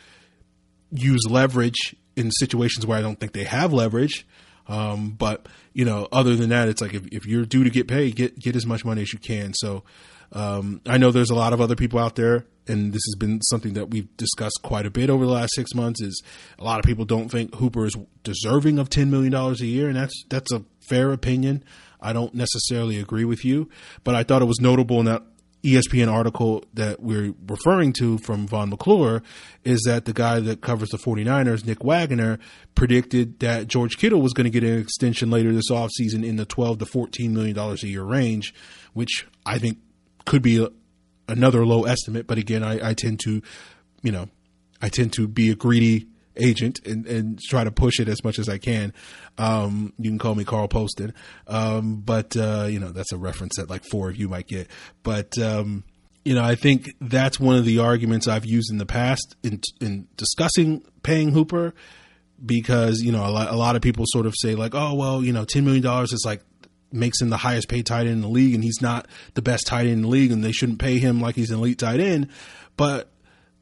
use 0.91 1.21
leverage 1.29 1.95
in 2.15 2.31
situations 2.31 2.85
where 2.85 2.97
I 2.97 3.01
don't 3.01 3.19
think 3.19 3.33
they 3.33 3.43
have 3.43 3.71
leverage. 3.71 4.25
Um, 4.67 5.11
but 5.11 5.47
you 5.73 5.85
know, 5.85 6.07
other 6.11 6.35
than 6.35 6.49
that, 6.49 6.69
it's 6.69 6.81
like 6.81 6.95
if, 6.95 7.05
if 7.11 7.25
you're 7.27 7.45
due 7.45 7.63
to 7.63 7.69
get 7.69 7.87
paid, 7.87 8.15
get 8.15 8.39
get 8.39 8.55
as 8.55 8.65
much 8.65 8.83
money 8.83 9.03
as 9.03 9.13
you 9.13 9.19
can. 9.19 9.53
So 9.53 9.83
um, 10.31 10.81
I 10.85 10.97
know 10.97 11.11
there's 11.11 11.29
a 11.29 11.35
lot 11.35 11.53
of 11.53 11.61
other 11.61 11.75
people 11.75 11.99
out 11.99 12.15
there, 12.15 12.45
and 12.67 12.93
this 12.93 13.01
has 13.05 13.15
been 13.17 13.41
something 13.43 13.73
that 13.73 13.89
we've 13.89 14.15
discussed 14.17 14.59
quite 14.63 14.85
a 14.85 14.91
bit 14.91 15.09
over 15.09 15.25
the 15.25 15.31
last 15.31 15.53
six 15.55 15.73
months. 15.75 16.01
Is 16.01 16.21
a 16.57 16.63
lot 16.63 16.79
of 16.79 16.85
people 16.85 17.05
don't 17.05 17.29
think 17.29 17.55
Hooper 17.55 17.85
is 17.85 17.95
deserving 18.23 18.79
of 18.79 18.89
ten 18.89 19.11
million 19.11 19.31
dollars 19.31 19.61
a 19.61 19.65
year, 19.65 19.87
and 19.87 19.95
that's 19.95 20.23
that's 20.29 20.51
a 20.51 20.63
fair 20.79 21.11
opinion. 21.11 21.63
I 21.99 22.13
don't 22.13 22.33
necessarily 22.33 22.99
agree 22.99 23.25
with 23.25 23.45
you, 23.45 23.69
but 24.03 24.15
I 24.15 24.23
thought 24.23 24.41
it 24.41 24.45
was 24.45 24.59
notable 24.59 24.99
in 24.99 25.05
that 25.05 25.23
ESPN 25.63 26.11
article 26.11 26.63
that 26.73 27.01
we're 27.01 27.33
referring 27.47 27.93
to 27.93 28.17
from 28.19 28.47
Vaughn 28.47 28.69
McClure 28.69 29.21
is 29.63 29.83
that 29.85 30.05
the 30.05 30.13
guy 30.13 30.39
that 30.39 30.61
covers 30.61 30.89
the 30.89 30.97
49ers, 30.97 31.65
Nick 31.65 31.83
Wagoner, 31.83 32.39
predicted 32.73 33.39
that 33.41 33.67
George 33.67 33.97
Kittle 33.97 34.21
was 34.21 34.33
going 34.33 34.45
to 34.45 34.49
get 34.49 34.63
an 34.63 34.79
extension 34.79 35.29
later 35.29 35.53
this 35.53 35.69
offseason 35.69 36.25
in 36.25 36.37
the 36.37 36.45
12 36.45 36.79
to 36.79 36.85
14 36.85 37.33
million 37.33 37.55
dollars 37.55 37.83
a 37.83 37.87
year 37.87 38.03
range, 38.03 38.53
which 38.93 39.27
I 39.45 39.59
think 39.59 39.77
could 40.25 40.41
be 40.41 40.63
a, 40.63 40.69
another 41.27 41.65
low 41.65 41.83
estimate. 41.83 42.27
But 42.27 42.37
again, 42.37 42.63
I, 42.63 42.89
I 42.89 42.93
tend 42.93 43.19
to, 43.21 43.41
you 44.01 44.11
know, 44.11 44.27
I 44.81 44.89
tend 44.89 45.13
to 45.13 45.27
be 45.27 45.51
a 45.51 45.55
greedy 45.55 46.07
agent 46.37 46.79
and, 46.85 47.05
and 47.07 47.39
try 47.39 47.63
to 47.63 47.71
push 47.71 47.99
it 47.99 48.07
as 48.07 48.23
much 48.23 48.39
as 48.39 48.47
I 48.49 48.57
can. 48.57 48.93
Um, 49.37 49.93
you 49.97 50.09
can 50.09 50.19
call 50.19 50.35
me 50.35 50.43
Carl 50.43 50.67
Poston. 50.67 51.13
Um, 51.47 51.97
but, 51.97 52.35
uh, 52.35 52.67
you 52.69 52.79
know, 52.79 52.91
that's 52.91 53.11
a 53.11 53.17
reference 53.17 53.57
that 53.57 53.69
like 53.69 53.83
four 53.89 54.09
of 54.09 54.17
you 54.17 54.29
might 54.29 54.47
get. 54.47 54.69
But, 55.03 55.37
um, 55.37 55.83
you 56.23 56.35
know, 56.35 56.43
I 56.43 56.55
think 56.55 56.89
that's 57.01 57.39
one 57.39 57.55
of 57.55 57.65
the 57.65 57.79
arguments 57.79 58.27
I've 58.27 58.45
used 58.45 58.71
in 58.71 58.77
the 58.77 58.85
past 58.85 59.35
in, 59.43 59.59
in 59.79 60.07
discussing 60.17 60.83
paying 61.03 61.31
Hooper 61.31 61.73
because, 62.43 63.01
you 63.01 63.11
know, 63.11 63.25
a 63.25 63.29
lot, 63.29 63.49
a 63.49 63.55
lot 63.55 63.75
of 63.75 63.81
people 63.81 64.05
sort 64.07 64.25
of 64.25 64.35
say 64.37 64.55
like, 64.55 64.75
oh, 64.75 64.93
well, 64.93 65.23
you 65.23 65.33
know, 65.33 65.45
$10 65.45 65.63
million 65.63 65.85
is 66.03 66.23
like, 66.25 66.43
makes 66.91 67.21
him 67.21 67.29
the 67.29 67.37
highest 67.37 67.67
paid 67.67 67.85
tight 67.85 68.01
end 68.01 68.09
in 68.09 68.21
the 68.21 68.27
league 68.27 68.53
and 68.53 68.63
he's 68.63 68.81
not 68.81 69.07
the 69.33 69.41
best 69.41 69.67
tight 69.67 69.81
end 69.87 69.91
in 69.91 70.01
the 70.03 70.07
league 70.07 70.31
and 70.31 70.43
they 70.43 70.51
shouldn't 70.51 70.79
pay 70.79 70.97
him 70.97 71.21
like 71.21 71.35
he's 71.35 71.51
an 71.51 71.59
elite 71.59 71.79
tight 71.79 71.99
end. 71.99 72.27
But 72.77 73.11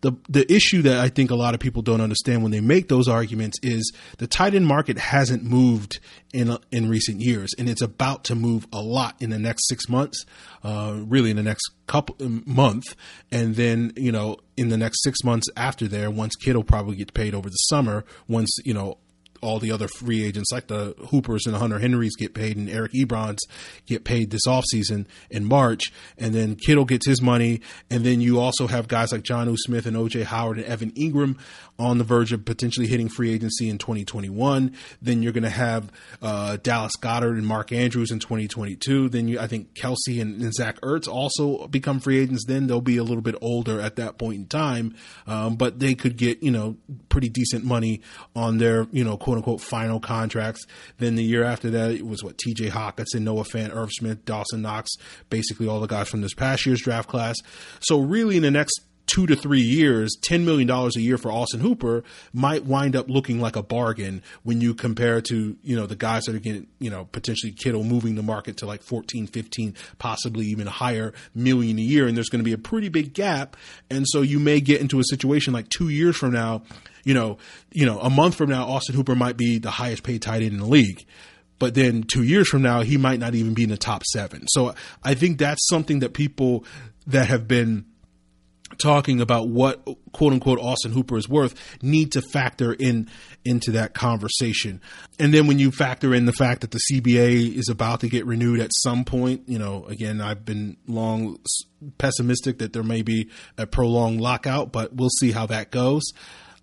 the 0.02 0.14
the 0.30 0.52
issue 0.52 0.82
that 0.84 0.98
I 0.98 1.10
think 1.10 1.32
a 1.32 1.36
lot 1.36 1.54
of 1.54 1.60
people 1.60 1.82
don't 1.82 2.02
understand 2.02 2.42
when 2.42 2.52
they 2.52 2.62
make 2.62 2.88
those 2.88 3.08
arguments 3.08 3.58
is 3.62 3.92
the 4.18 4.28
tight 4.28 4.56
end 4.56 4.66
market 4.66 4.98
hasn't 4.98 5.44
moved 5.44 6.00
in 6.34 6.58
in 6.72 6.90
recent 6.90 7.22
years, 7.22 7.52
and 7.58 7.70
it's 7.70 7.82
about 7.82 8.24
to 8.26 8.36
move 8.36 8.68
a 8.72 8.82
lot 8.82 9.16
in 9.20 9.30
the 9.30 9.40
next 9.40 9.68
six 9.68 9.90
months, 9.90 10.26
uh, 10.64 11.00
really 11.06 11.32
in 11.32 11.36
the 11.36 11.44
next 11.44 11.70
couple 11.88 12.16
um, 12.22 12.44
month, 12.46 12.96
and 13.32 13.56
then 13.56 13.92
you 13.96 14.12
know 14.12 14.38
in 14.56 14.70
the 14.70 14.78
next 14.78 15.04
six 15.04 15.24
months 15.24 15.48
after 15.58 15.88
there, 15.88 16.10
once 16.10 16.36
Kittle 16.36 16.64
probably 16.64 16.96
gets 16.96 17.12
paid 17.12 17.34
over 17.34 17.50
the 17.50 17.56
summer, 17.56 18.06
once 18.28 18.50
you 18.64 18.74
know 18.74 18.98
all 19.42 19.60
the 19.60 19.72
other 19.72 19.88
free 19.88 20.24
agents 20.24 20.52
like 20.52 20.68
the 20.68 20.96
Hoopers 21.10 21.46
and 21.46 21.56
the 21.56 21.60
Hunter 21.60 21.80
Henrys 21.80 22.16
get 22.16 22.34
paid 22.34 22.58
and 22.58 22.70
Eric 22.70 22.94
Ebrons 22.94 23.40
get 23.86 24.04
paid 24.04 24.32
this 24.32 24.46
offseason 24.48 25.06
in 25.30 25.46
March. 25.46 25.92
And 26.18 26.34
then 26.34 26.56
Kittle 26.56 26.86
gets 26.86 27.06
his 27.06 27.22
money. 27.22 27.62
And 27.90 28.06
then 28.06 28.22
you 28.22 28.40
also 28.40 28.68
have 28.68 28.88
guys 28.88 29.12
like 29.12 29.24
Jonnu 29.24 29.56
Smith 29.58 29.86
and 29.86 29.96
OJ 29.96 30.24
Howard 30.26 30.58
and 30.58 30.66
Evan 30.66 30.92
Engram 30.92 31.38
on 31.80 31.98
the 31.98 32.04
verge 32.04 32.34
of 32.34 32.44
potentially 32.44 32.88
hitting 32.88 33.08
free 33.08 33.34
agency 33.34 33.70
in 33.70 33.78
2021. 33.78 34.76
Then 35.02 35.24
you're 35.24 35.32
going 35.32 35.44
to 35.44 35.50
have 35.50 35.92
uh, 36.22 36.58
Dallas 36.62 36.92
Goedert 37.00 37.38
and 37.38 37.48
Mark 37.48 37.72
Andrews 37.72 38.12
in 38.12 38.20
2022. 38.20 39.10
Then 39.10 39.30
you, 39.30 39.40
I 39.40 39.48
think 39.48 39.74
Kelce 39.74 40.22
and, 40.22 40.42
and, 40.42 40.54
Zach 40.54 40.82
Ertz 40.82 41.08
also 41.08 41.68
become 41.68 42.02
free 42.02 42.20
agents. 42.20 42.46
Then 42.46 42.68
they'll 42.68 42.82
be 42.82 42.98
a 42.98 43.04
little 43.04 43.22
bit 43.22 43.36
older 43.42 43.80
at 43.80 43.96
that 43.96 44.18
point 44.18 44.36
in 44.36 44.46
time, 44.48 44.96
um, 45.26 45.56
but 45.56 45.80
they 45.80 45.96
could 45.96 46.18
get 46.18 46.44
you 46.44 46.52
know 46.52 46.76
pretty 47.08 47.30
decent 47.30 47.64
money 47.64 48.02
on 48.36 48.58
their 48.58 48.88
you 48.92 49.04
know 49.04 49.16
quote 49.30 49.38
unquote 49.38 49.62
final 49.62 50.00
contracts. 50.00 50.66
Then 50.98 51.14
the 51.14 51.24
year 51.24 51.44
after 51.44 51.70
that 51.70 51.92
it 51.92 52.08
was 52.08 52.24
what 52.24 52.40
T.J. 52.40 52.70
Hockenson, 52.70 53.22
Noah 53.22 53.44
Fant, 53.44 53.76
Irv 53.76 53.92
Smith, 53.92 54.26
Dawson 54.26 54.64
Knox, 54.64 54.90
basically 55.30 55.68
all 55.68 55.80
the 55.80 55.86
guys 55.86 56.10
from 56.10 56.22
this 56.22 56.34
past 56.34 56.66
year's 56.66 56.82
draft 56.82 57.08
class. 57.08 57.36
So 57.80 58.00
really 58.00 58.38
in 58.38 58.42
the 58.42 58.50
next 58.50 58.82
two 59.10 59.26
to 59.26 59.36
three 59.36 59.62
years, 59.62 60.16
$10 60.22 60.44
million 60.44 60.70
a 60.70 61.00
year 61.00 61.18
for 61.18 61.32
Austin 61.32 61.60
Hooper 61.60 62.04
might 62.32 62.66
wind 62.66 62.96
up 62.96 63.10
looking 63.10 63.42
like 63.42 63.56
a 63.56 63.64
bargain 63.64 64.22
when 64.44 64.62
you 64.62 64.76
compare 64.76 65.20
to, 65.20 65.58
you 65.64 65.76
know, 65.76 65.88
the 65.88 65.96
guys 65.96 66.26
that 66.26 66.36
are 66.36 66.40
getting, 66.40 66.68
you 66.78 66.92
know, 66.92 67.06
potentially 67.06 67.52
Kittle 67.52 67.84
moving 67.84 68.14
the 68.14 68.22
market 68.22 68.58
to 68.58 68.68
like 68.68 68.84
14, 68.84 69.26
15, 69.26 69.74
possibly 69.98 70.46
even 70.46 70.68
higher 70.68 71.12
million 71.34 71.80
a 71.80 71.82
year. 71.82 72.08
And 72.08 72.16
there's 72.16 72.30
going 72.30 72.40
to 72.40 72.46
be 72.46 72.54
a 72.54 72.58
pretty 72.58 72.90
big 72.90 73.14
gap. 73.14 73.58
And 73.90 74.06
so 74.08 74.22
you 74.22 74.38
may 74.38 74.62
get 74.62 74.80
into 74.80 75.00
a 75.00 75.04
situation 75.04 75.54
like 75.54 75.70
two 75.70 75.90
years 75.90 76.16
from 76.16 76.32
now, 76.32 76.62
you 77.04 77.16
know, 77.16 77.40
you 77.72 77.88
know, 77.88 78.00
a 78.00 78.12
month 78.12 78.36
from 78.36 78.52
now, 78.52 78.66
Austin 78.66 78.94
Hooper 78.94 79.16
might 79.16 79.38
be 79.38 79.58
the 79.58 79.72
highest 79.72 80.04
paid 80.04 80.22
tight 80.22 80.44
end 80.44 80.54
in 80.54 80.60
the 80.60 80.68
league 80.68 81.06
but 81.58 81.74
then 81.74 82.04
two 82.04 82.24
years 82.24 82.48
from 82.48 82.62
now 82.62 82.80
he 82.80 82.96
might 82.96 83.20
not 83.20 83.36
even 83.36 83.54
be 83.54 83.64
in 83.64 83.70
the 83.70 83.76
top 83.76 84.06
seven. 84.06 84.48
So 84.48 84.74
I 85.04 85.14
think 85.14 85.40
that's 85.40 85.68
something 85.68 86.00
that 86.00 86.14
people 86.14 86.64
that 87.06 87.28
have 87.28 87.50
been 87.50 87.84
talking 88.78 89.22
about 89.22 89.50
what 89.50 89.84
quote 90.12 90.34
unquote 90.34 90.60
Austin 90.60 90.92
Hooper 90.92 91.18
is 91.18 91.28
worth 91.28 91.56
need 91.82 92.12
to 92.14 92.22
factor 92.22 92.74
in 92.74 93.10
into 93.46 93.72
that 93.72 93.94
conversation. 93.94 94.82
And 95.18 95.34
then 95.34 95.48
when 95.48 95.60
you 95.60 95.72
factor 95.72 96.14
in 96.14 96.26
the 96.26 96.34
fact 96.34 96.62
that 96.62 96.72
the 96.72 96.80
CBA 96.92 97.56
is 97.56 97.70
about 97.70 98.02
to 98.02 98.10
get 98.10 98.26
renewed 98.26 98.60
at 98.60 98.72
some 98.84 99.06
point, 99.06 99.44
you 99.48 99.60
know, 99.60 99.86
again, 99.86 100.22
I've 100.22 100.46
been 100.46 100.78
long 100.88 101.40
pessimistic 101.98 102.60
that 102.60 102.74
there 102.74 102.84
may 102.84 103.02
be 103.02 103.30
a 103.58 103.66
prolonged 103.66 104.22
lockout, 104.22 104.72
but 104.72 104.94
we'll 104.94 105.10
see 105.10 105.32
how 105.32 105.46
that 105.48 105.72
goes. 105.72 106.04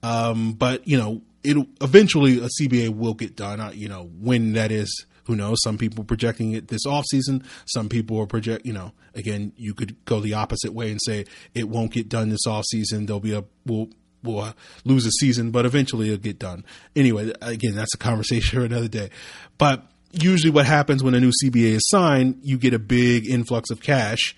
Um, 0.03 0.53
but 0.53 0.87
you 0.87 0.97
know, 0.97 1.23
it'll 1.43 1.67
eventually 1.81 2.39
a 2.39 2.49
CBA 2.61 2.91
will 2.91 3.15
get 3.15 3.37
done. 3.37 3.77
You 3.77 3.89
know, 3.89 4.11
when 4.21 4.53
that 4.53 4.71
is 4.71 5.07
who 5.27 5.37
knows? 5.37 5.59
Some 5.63 5.79
people 5.79 6.05
projecting 6.05 6.53
it 6.53 6.69
this 6.69 6.87
off 6.87 7.05
season. 7.11 7.45
Some 7.67 7.89
people 7.89 8.21
are 8.21 8.27
project. 8.27 8.65
You 8.65 8.73
know, 8.73 8.93
again, 9.15 9.53
you 9.57 9.75
could 9.75 10.05
go 10.05 10.21
the 10.21 10.35
opposite 10.35 10.73
way 10.73 10.91
and 10.91 11.01
say 11.03 11.27
it 11.55 11.69
won't 11.69 11.93
get 11.93 12.09
done 12.09 12.29
this 12.29 12.47
off 12.47 12.65
season. 12.67 13.07
There'll 13.07 13.21
be 13.21 13.35
a 13.35 13.45
we'll 13.65 13.89
we'll 14.23 14.41
uh, 14.41 14.53
lose 14.85 15.07
a 15.07 15.11
season, 15.11 15.51
but 15.51 15.67
eventually 15.67 16.09
it'll 16.09 16.23
get 16.23 16.39
done. 16.39 16.65
Anyway, 16.95 17.33
again, 17.41 17.75
that's 17.75 17.95
a 17.95 17.99
conversation 17.99 18.59
for 18.59 18.65
another 18.65 18.89
day. 18.89 19.11
But 19.59 19.87
usually, 20.13 20.51
what 20.51 20.67
happens 20.67 21.03
when 21.03 21.15
a 21.15 21.21
new 21.21 21.33
CBA 21.43 21.77
is 21.77 21.89
signed, 21.89 22.41
you 22.43 22.59
get 22.59 22.75
a 22.75 22.79
big 22.79 23.27
influx 23.27 23.71
of 23.71 23.81
cash. 23.81 24.37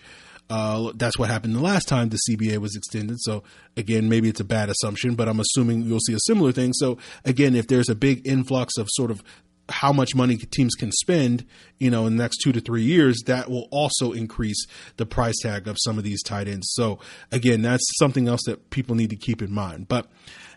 Uh, 0.50 0.92
that's 0.94 1.18
what 1.18 1.28
happened 1.28 1.54
the 1.54 1.60
last 1.60 1.88
time 1.88 2.08
the 2.08 2.18
CBA 2.28 2.56
was 2.58 2.74
extended. 2.74 3.18
So 3.20 3.42
again, 3.76 4.08
maybe 4.08 4.30
it's 4.30 4.40
a 4.40 4.44
bad 4.44 4.70
assumption, 4.70 5.14
but 5.14 5.28
I'm 5.28 5.40
assuming 5.40 5.82
you'll 5.82 6.00
see 6.00 6.14
a 6.14 6.20
similar 6.26 6.52
thing. 6.52 6.72
So 6.72 6.96
again, 7.26 7.54
if 7.54 7.66
there's 7.66 7.90
a 7.90 7.94
big 7.94 8.26
influx 8.26 8.78
of 8.78 8.88
sort 8.92 9.10
of 9.10 9.22
how 9.68 9.92
much 9.92 10.14
money 10.14 10.36
teams 10.36 10.74
can 10.74 10.90
spend, 10.92 11.44
you 11.78 11.90
know, 11.90 12.06
in 12.06 12.16
the 12.16 12.22
next 12.22 12.38
two 12.38 12.52
to 12.52 12.60
three 12.60 12.82
years, 12.82 13.22
that 13.26 13.50
will 13.50 13.68
also 13.70 14.12
increase 14.12 14.66
the 14.96 15.06
price 15.06 15.36
tag 15.42 15.68
of 15.68 15.76
some 15.84 15.98
of 15.98 16.04
these 16.04 16.22
tight 16.22 16.48
ends. 16.48 16.68
So 16.72 16.98
again, 17.30 17.62
that's 17.62 17.84
something 17.98 18.28
else 18.28 18.42
that 18.46 18.70
people 18.70 18.94
need 18.94 19.10
to 19.10 19.16
keep 19.16 19.42
in 19.42 19.52
mind. 19.52 19.88
But 19.88 20.06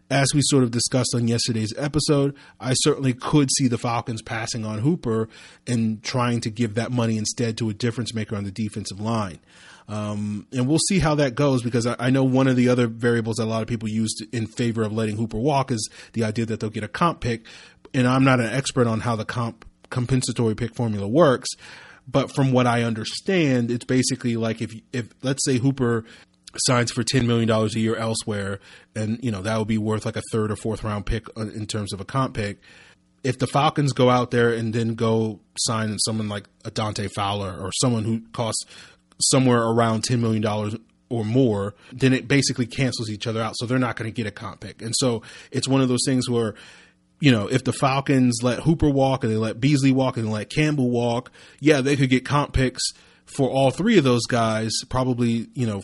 as 0.09 0.33
we 0.33 0.41
sort 0.43 0.63
of 0.63 0.71
discussed 0.71 1.15
on 1.15 1.27
yesterday's 1.27 1.73
episode, 1.77 2.35
I 2.59 2.73
certainly 2.73 3.13
could 3.13 3.49
see 3.57 3.67
the 3.67 3.77
Falcons 3.77 4.21
passing 4.21 4.65
on 4.65 4.79
Hooper 4.79 5.29
and 5.65 6.03
trying 6.03 6.41
to 6.41 6.49
give 6.49 6.75
that 6.75 6.91
money 6.91 7.17
instead 7.17 7.57
to 7.59 7.69
a 7.69 7.73
difference 7.73 8.13
maker 8.13 8.35
on 8.35 8.43
the 8.43 8.51
defensive 8.51 8.99
line. 8.99 9.39
Um, 9.87 10.47
and 10.53 10.67
we'll 10.67 10.79
see 10.87 10.99
how 10.99 11.15
that 11.15 11.35
goes 11.35 11.63
because 11.63 11.87
I, 11.87 11.95
I, 11.99 12.09
know 12.11 12.23
one 12.23 12.47
of 12.47 12.55
the 12.55 12.69
other 12.69 12.87
variables 12.87 13.37
that 13.37 13.43
a 13.43 13.45
lot 13.45 13.61
of 13.61 13.67
people 13.67 13.89
used 13.89 14.23
in 14.31 14.47
favor 14.47 14.83
of 14.83 14.93
letting 14.93 15.17
Hooper 15.17 15.37
walk 15.37 15.69
is 15.69 15.89
the 16.13 16.23
idea 16.23 16.45
that 16.45 16.61
they'll 16.61 16.69
get 16.69 16.83
a 16.83 16.87
comp 16.87 17.19
pick 17.19 17.45
and 17.93 18.07
I'm 18.07 18.23
not 18.23 18.39
an 18.39 18.47
expert 18.47 18.87
on 18.87 19.01
how 19.01 19.15
the 19.15 19.25
comp 19.25 19.65
compensatory 19.89 20.55
pick 20.55 20.73
formula 20.75 21.07
works, 21.07 21.49
but 22.07 22.33
from 22.33 22.51
what 22.51 22.67
I 22.67 22.83
understand, 22.83 23.71
it's 23.71 23.85
basically 23.85 24.35
like 24.37 24.61
if 24.61 24.73
if 24.91 25.09
let's 25.21 25.43
say 25.45 25.57
Hooper 25.57 26.05
signs 26.65 26.91
for 26.91 27.03
ten 27.03 27.27
million 27.27 27.47
dollars 27.47 27.75
a 27.75 27.79
year 27.79 27.95
elsewhere, 27.95 28.59
and 28.95 29.19
you 29.23 29.31
know 29.31 29.41
that 29.41 29.57
would 29.57 29.67
be 29.67 29.77
worth 29.77 30.05
like 30.05 30.15
a 30.15 30.23
third 30.31 30.51
or 30.51 30.55
fourth 30.55 30.83
round 30.83 31.05
pick 31.05 31.25
in 31.37 31.67
terms 31.67 31.93
of 31.93 32.01
a 32.01 32.05
comp 32.05 32.35
pick. 32.35 32.59
If 33.23 33.37
the 33.37 33.45
Falcons 33.45 33.93
go 33.93 34.09
out 34.09 34.31
there 34.31 34.51
and 34.51 34.73
then 34.73 34.95
go 34.95 35.39
sign 35.59 35.95
someone 35.99 36.27
like 36.27 36.45
a 36.65 36.71
Dante 36.71 37.07
Fowler 37.15 37.55
or 37.59 37.71
someone 37.79 38.03
who 38.03 38.21
costs 38.33 38.65
somewhere 39.19 39.61
around 39.61 40.03
ten 40.03 40.21
million 40.21 40.41
dollars 40.41 40.75
or 41.09 41.25
more, 41.25 41.75
then 41.91 42.13
it 42.13 42.27
basically 42.27 42.65
cancels 42.65 43.09
each 43.09 43.27
other 43.27 43.41
out. 43.41 43.53
So 43.57 43.65
they're 43.65 43.77
not 43.77 43.97
going 43.97 44.09
to 44.09 44.15
get 44.15 44.25
a 44.27 44.31
comp 44.31 44.61
pick. 44.61 44.81
And 44.81 44.93
so 44.97 45.21
it's 45.51 45.67
one 45.67 45.81
of 45.81 45.89
those 45.89 46.03
things 46.05 46.29
where 46.29 46.55
you 47.21 47.31
know, 47.31 47.47
if 47.47 47.63
the 47.63 47.71
Falcons 47.71 48.39
let 48.43 48.59
Hooper 48.59 48.89
walk 48.89 49.23
and 49.23 49.31
they 49.31 49.37
let 49.37 49.61
Beasley 49.61 49.91
walk 49.91 50.17
and 50.17 50.27
they 50.27 50.31
let 50.31 50.49
Campbell 50.49 50.89
walk, 50.89 51.31
yeah, 51.59 51.79
they 51.79 51.95
could 51.95 52.09
get 52.09 52.25
comp 52.25 52.51
picks 52.51 52.81
for 53.25 53.49
all 53.49 53.71
three 53.71 53.97
of 53.97 54.03
those 54.03 54.25
guys, 54.25 54.71
probably, 54.89 55.47
you 55.53 55.65
know, 55.65 55.81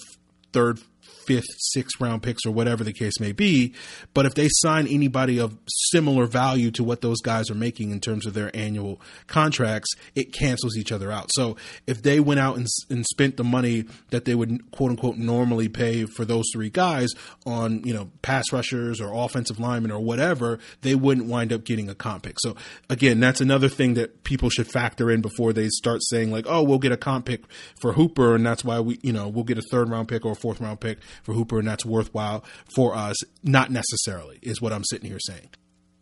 third, 0.52 0.80
fifth, 1.28 1.46
sixth 1.58 2.00
round 2.00 2.24
picks 2.24 2.46
or 2.46 2.52
whatever 2.52 2.84
the 2.84 2.94
case 2.94 3.20
may 3.20 3.34
be. 3.34 3.74
But 4.14 4.26
if 4.26 4.34
they 4.34 4.48
sign 4.50 4.88
anybody 4.88 5.40
of 5.40 5.58
similar 5.92 6.26
value 6.26 6.72
to 6.72 6.84
what 6.84 7.02
those 7.02 7.20
guys 7.22 7.52
are 7.52 7.56
making 7.56 7.92
in 7.92 8.00
terms 8.00 8.26
of 8.26 8.34
their 8.34 8.56
annual 8.56 9.02
contracts, 9.28 9.94
it 10.16 10.34
cancels 10.34 10.78
each 10.78 10.92
other 10.92 11.12
out. 11.12 11.30
So 11.34 11.58
if 11.86 12.02
they 12.02 12.20
went 12.20 12.40
out 12.40 12.58
and, 12.58 12.66
and 12.90 13.06
spent 13.06 13.38
the 13.38 13.44
money 13.44 13.86
that 14.10 14.26
they 14.26 14.34
would 14.34 14.72
quote 14.72 14.92
unquote 14.92 15.18
normally 15.18 15.68
pay 15.68 16.06
for 16.06 16.26
those 16.26 16.46
three 16.54 16.70
guys 16.70 17.10
on, 17.46 17.84
you 17.84 17.94
know, 17.94 18.10
pass 18.22 18.52
rushers 18.52 19.02
or 19.02 19.14
offensive 19.14 19.60
linemen 19.60 19.92
or 19.92 20.00
whatever, 20.00 20.60
they 20.82 20.96
wouldn't 20.96 21.28
wind 21.28 21.52
up 21.52 21.66
getting 21.66 21.90
a 21.90 21.96
comp 21.96 22.24
pick. 22.24 22.38
So 22.40 22.56
again, 22.90 23.20
that's 23.20 23.42
another 23.42 23.70
thing 23.70 23.96
that 23.96 24.24
people 24.24 24.50
should 24.50 24.68
factor 24.68 25.12
in 25.12 25.22
before 25.22 25.54
they 25.54 25.68
start 25.68 26.02
saying 26.04 26.32
like, 26.32 26.46
oh, 26.48 26.64
we'll 26.64 26.80
get 26.80 26.92
a 26.92 26.98
comp 26.98 27.26
pick 27.26 27.44
for 27.82 27.94
Hooper 27.94 28.36
and 28.36 28.46
that's 28.46 28.64
why 28.64 28.80
we, 28.80 29.00
you 29.02 29.12
know, 29.12 29.28
we'll 29.28 29.44
get 29.44 29.58
a 29.58 29.64
third 29.70 29.90
round 29.90 30.08
pick 30.08 30.26
or 30.26 30.32
a 30.32 30.36
fourth 30.36 30.62
round 30.62 30.80
pick 30.80 31.00
for 31.24 31.34
Hooper, 31.34 31.60
and 31.60 31.68
that's 31.68 31.86
worthwhile 31.86 32.44
for 32.74 32.96
us. 32.96 33.18
Not 33.44 33.72
necessarily, 33.72 34.40
is 34.42 34.62
what 34.62 34.74
I'm 34.74 34.84
sitting 34.84 35.10
here 35.10 35.20
saying. 35.20 35.50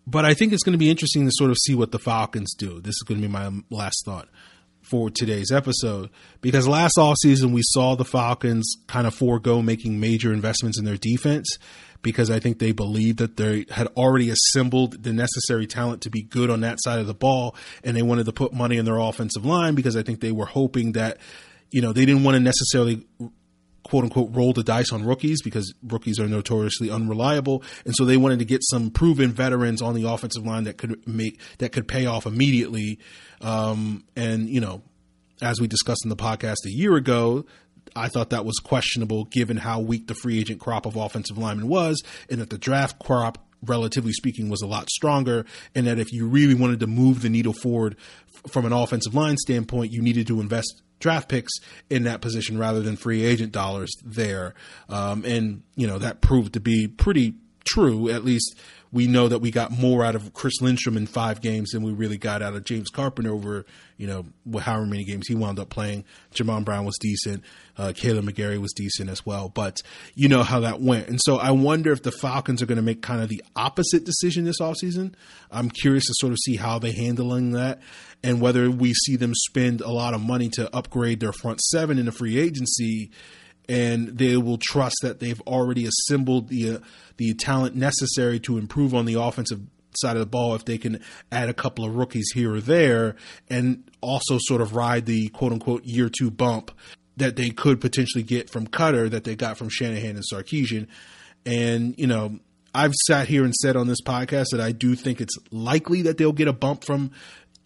But 0.07 0.25
I 0.25 0.33
think 0.33 0.53
it's 0.53 0.63
going 0.63 0.73
to 0.73 0.79
be 0.79 0.89
interesting 0.89 1.25
to 1.25 1.31
sort 1.33 1.51
of 1.51 1.57
see 1.57 1.73
what 1.73 1.91
the 1.91 1.99
Falcons 1.99 2.53
do. 2.53 2.79
This 2.79 2.95
is 2.95 3.03
going 3.07 3.21
to 3.21 3.27
be 3.27 3.31
my 3.31 3.51
last 3.69 4.03
thought 4.05 4.29
for 4.85 5.09
today's 5.09 5.51
episode 5.51 6.11
because 6.41 6.67
last 6.67 6.93
offseason 6.97 7.51
we 7.51 7.61
saw 7.63 7.95
the 7.95 8.05
Falcons 8.05 8.75
kind 8.85 9.07
of 9.07 9.15
forego 9.15 9.59
making 9.59 9.99
major 9.99 10.31
investments 10.31 10.77
in 10.77 10.85
their 10.85 10.97
defense 10.97 11.57
because 12.03 12.29
I 12.29 12.39
think 12.39 12.59
they 12.59 12.71
believed 12.71 13.17
that 13.17 13.35
they 13.35 13.65
had 13.71 13.87
already 13.97 14.29
assembled 14.29 15.01
the 15.01 15.11
necessary 15.11 15.65
talent 15.65 16.03
to 16.03 16.11
be 16.11 16.21
good 16.21 16.51
on 16.51 16.61
that 16.61 16.77
side 16.83 16.99
of 16.99 17.07
the 17.07 17.15
ball 17.15 17.55
and 17.83 17.97
they 17.97 18.03
wanted 18.03 18.27
to 18.27 18.31
put 18.31 18.53
money 18.53 18.77
in 18.77 18.85
their 18.85 18.99
offensive 18.99 19.43
line 19.43 19.73
because 19.73 19.97
I 19.97 20.03
think 20.03 20.21
they 20.21 20.31
were 20.31 20.45
hoping 20.45 20.91
that 20.91 21.17
you 21.71 21.81
know 21.81 21.91
they 21.91 22.05
didn't 22.05 22.23
want 22.23 22.35
to 22.35 22.39
necessarily 22.39 23.07
quote 23.95 24.03
unquote 24.03 24.35
roll 24.35 24.51
the 24.51 24.61
dice 24.61 24.91
on 24.91 25.05
rookies 25.05 25.41
because 25.41 25.73
rookies 25.81 26.19
are 26.19 26.27
notoriously 26.27 26.91
unreliable. 26.91 27.63
And 27.85 27.95
so 27.95 28.03
they 28.03 28.17
wanted 28.17 28.39
to 28.39 28.45
get 28.45 28.59
some 28.61 28.89
proven 28.89 29.31
veterans 29.31 29.81
on 29.81 29.95
the 29.95 30.03
offensive 30.03 30.45
line 30.45 30.65
that 30.65 30.77
could 30.77 31.07
make, 31.07 31.39
that 31.59 31.71
could 31.71 31.87
pay 31.87 32.05
off 32.05 32.25
immediately. 32.25 32.99
Um, 33.39 34.03
and, 34.17 34.49
you 34.49 34.59
know, 34.59 34.81
as 35.41 35.61
we 35.61 35.67
discussed 35.67 36.03
in 36.03 36.09
the 36.09 36.17
podcast 36.17 36.57
a 36.65 36.71
year 36.71 36.97
ago, 36.97 37.45
I 37.95 38.09
thought 38.09 38.31
that 38.31 38.43
was 38.43 38.57
questionable 38.57 39.25
given 39.31 39.55
how 39.55 39.79
weak 39.79 40.07
the 40.07 40.15
free 40.15 40.39
agent 40.39 40.59
crop 40.59 40.85
of 40.85 40.97
offensive 40.97 41.37
linemen 41.37 41.69
was 41.69 42.03
and 42.29 42.41
that 42.41 42.49
the 42.49 42.57
draft 42.57 42.99
crop 42.99 43.44
relatively 43.65 44.11
speaking, 44.11 44.49
was 44.49 44.61
a 44.61 44.67
lot 44.67 44.89
stronger, 44.89 45.45
and 45.73 45.87
that 45.87 45.99
if 45.99 46.11
you 46.11 46.27
really 46.27 46.53
wanted 46.53 46.79
to 46.79 46.87
move 46.87 47.21
the 47.21 47.29
needle 47.29 47.53
forward 47.53 47.95
f- 48.33 48.51
from 48.51 48.65
an 48.65 48.73
offensive 48.73 49.13
line 49.13 49.37
standpoint, 49.37 49.91
you 49.91 50.01
needed 50.01 50.27
to 50.27 50.41
invest 50.41 50.81
draft 50.99 51.29
picks 51.29 51.51
in 51.89 52.03
that 52.03 52.21
position 52.21 52.57
rather 52.57 52.81
than 52.81 52.95
free 52.95 53.23
agent 53.23 53.51
dollars 53.51 53.91
there. 54.03 54.53
Um, 54.89 55.25
and, 55.25 55.63
you 55.75 55.87
know, 55.87 55.99
that 55.99 56.21
proved 56.21 56.53
to 56.53 56.59
be 56.59 56.87
pretty 56.87 57.35
true, 57.65 58.09
at 58.09 58.23
least 58.23 58.55
we 58.95 59.07
know 59.07 59.27
that 59.27 59.39
we 59.39 59.51
got 59.51 59.71
more 59.71 60.05
out 60.05 60.15
of 60.15 60.33
Chris 60.33 60.61
Lindstrom 60.61 60.95
in 60.95 61.05
five 61.05 61.41
games 61.41 61.71
than 61.71 61.83
we 61.83 61.91
really 61.91 62.17
got 62.17 62.41
out 62.41 62.53
of 62.55 62.63
James 62.63 62.89
Carpenter 62.89 63.29
over, 63.29 63.65
you 63.97 64.07
know, 64.07 64.25
however 64.57 64.85
many 64.85 65.03
games 65.03 65.27
he 65.27 65.35
wound 65.35 65.59
up 65.59 65.69
playing. 65.69 66.05
Jamon 66.33 66.63
Brown 66.63 66.85
was 66.85 66.95
decent. 67.01 67.43
Uh, 67.77 67.91
Kaleb 67.93 68.23
McGary 68.23 68.57
was 68.57 68.71
decent 68.71 69.09
as 69.09 69.25
well. 69.25 69.49
But 69.49 69.81
you 70.13 70.29
know 70.29 70.43
how 70.43 70.61
that 70.61 70.79
went. 70.79 71.09
And 71.09 71.19
so 71.21 71.35
I 71.35 71.51
wonder 71.51 71.91
if 71.91 72.03
the 72.03 72.11
Falcons 72.13 72.61
are 72.61 72.65
going 72.65 72.77
to 72.77 72.81
make 72.81 73.01
kind 73.01 73.21
of 73.21 73.27
the 73.27 73.43
opposite 73.53 74.05
decision 74.05 74.45
this 74.45 74.61
offseason. 74.61 75.13
I'm 75.51 75.69
curious 75.69 76.05
to 76.05 76.13
sort 76.15 76.31
of 76.31 76.39
see 76.45 76.55
how 76.55 76.79
they're 76.79 76.93
handling 76.93 77.51
that 77.51 77.81
and 78.23 78.39
whether 78.39 78.71
we 78.71 78.93
see 78.93 79.17
them 79.17 79.33
spend 79.35 79.81
a 79.81 79.91
lot 79.91 80.13
of 80.13 80.21
money 80.21 80.47
to 80.53 80.73
upgrade 80.73 81.19
their 81.19 81.33
front 81.33 81.59
seven 81.59 81.99
in 81.99 82.05
the 82.05 82.13
free 82.13 82.37
agency 82.39 83.11
and 83.67 84.17
they 84.17 84.37
will 84.37 84.59
trust 84.61 84.97
that 85.01 85.19
they've 85.19 85.41
already 85.41 85.85
assembled 85.87 86.49
the 86.49 86.75
uh, 86.75 86.79
the 87.17 87.33
talent 87.33 87.75
necessary 87.75 88.39
to 88.39 88.57
improve 88.57 88.93
on 88.93 89.05
the 89.05 89.19
offensive 89.19 89.61
side 89.97 90.15
of 90.15 90.19
the 90.19 90.25
ball 90.25 90.55
if 90.55 90.65
they 90.65 90.77
can 90.77 90.99
add 91.31 91.49
a 91.49 91.53
couple 91.53 91.85
of 91.85 91.95
rookies 91.95 92.29
here 92.33 92.53
or 92.53 92.61
there 92.61 93.15
and 93.49 93.89
also 94.01 94.37
sort 94.41 94.61
of 94.61 94.75
ride 94.75 95.05
the 95.05 95.29
quote 95.29 95.53
unquote 95.53 95.85
year 95.85 96.09
two 96.09 96.29
bump 96.29 96.71
that 97.17 97.35
they 97.35 97.49
could 97.49 97.79
potentially 97.79 98.23
get 98.23 98.49
from 98.49 98.67
Koetter 98.67 99.09
that 99.09 99.23
they 99.23 99.35
got 99.35 99.57
from 99.57 99.69
Shanahan 99.69 100.17
and 100.17 100.23
Sarkisian. 100.31 100.87
And, 101.45 101.95
you 101.97 102.07
know, 102.07 102.39
I've 102.73 102.93
sat 103.07 103.27
here 103.27 103.43
and 103.43 103.53
said 103.55 103.77
on 103.77 103.87
this 103.87 104.01
podcast 104.01 104.47
that 104.51 104.59
I 104.59 104.71
do 104.71 104.95
think 104.95 105.21
it's 105.21 105.35
likely 105.51 106.01
that 106.03 106.17
they'll 106.17 106.33
get 106.33 106.47
a 106.47 106.53
bump 106.53 106.83
from 106.83 107.11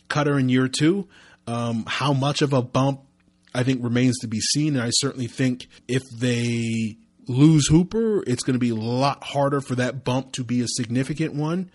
Koetter 0.07 0.39
in 0.39 0.49
year 0.49 0.67
two. 0.67 1.07
Um, 1.47 1.83
how 1.88 2.13
much 2.13 2.43
of 2.43 2.53
a 2.53 2.62
bump 2.62 3.01
I 3.53 3.63
think 3.63 3.83
remains 3.83 4.17
to 4.19 4.27
be 4.27 4.39
seen. 4.39 4.75
And 4.75 4.83
I 4.83 4.89
certainly 4.91 5.27
think 5.27 5.67
if 5.88 6.03
they 6.09 6.97
lose 7.27 7.67
Hooper, 7.67 8.23
it's 8.27 8.43
going 8.43 8.55
to 8.55 8.59
be 8.59 8.69
a 8.69 8.75
lot 8.75 9.23
harder 9.23 9.62
for 9.62 9.75
that 9.75 10.03
bump 10.03 10.33
to 10.33 10.43
be 10.43 10.62
a 10.62 10.67
significant 10.67 11.33
one. 11.35 11.71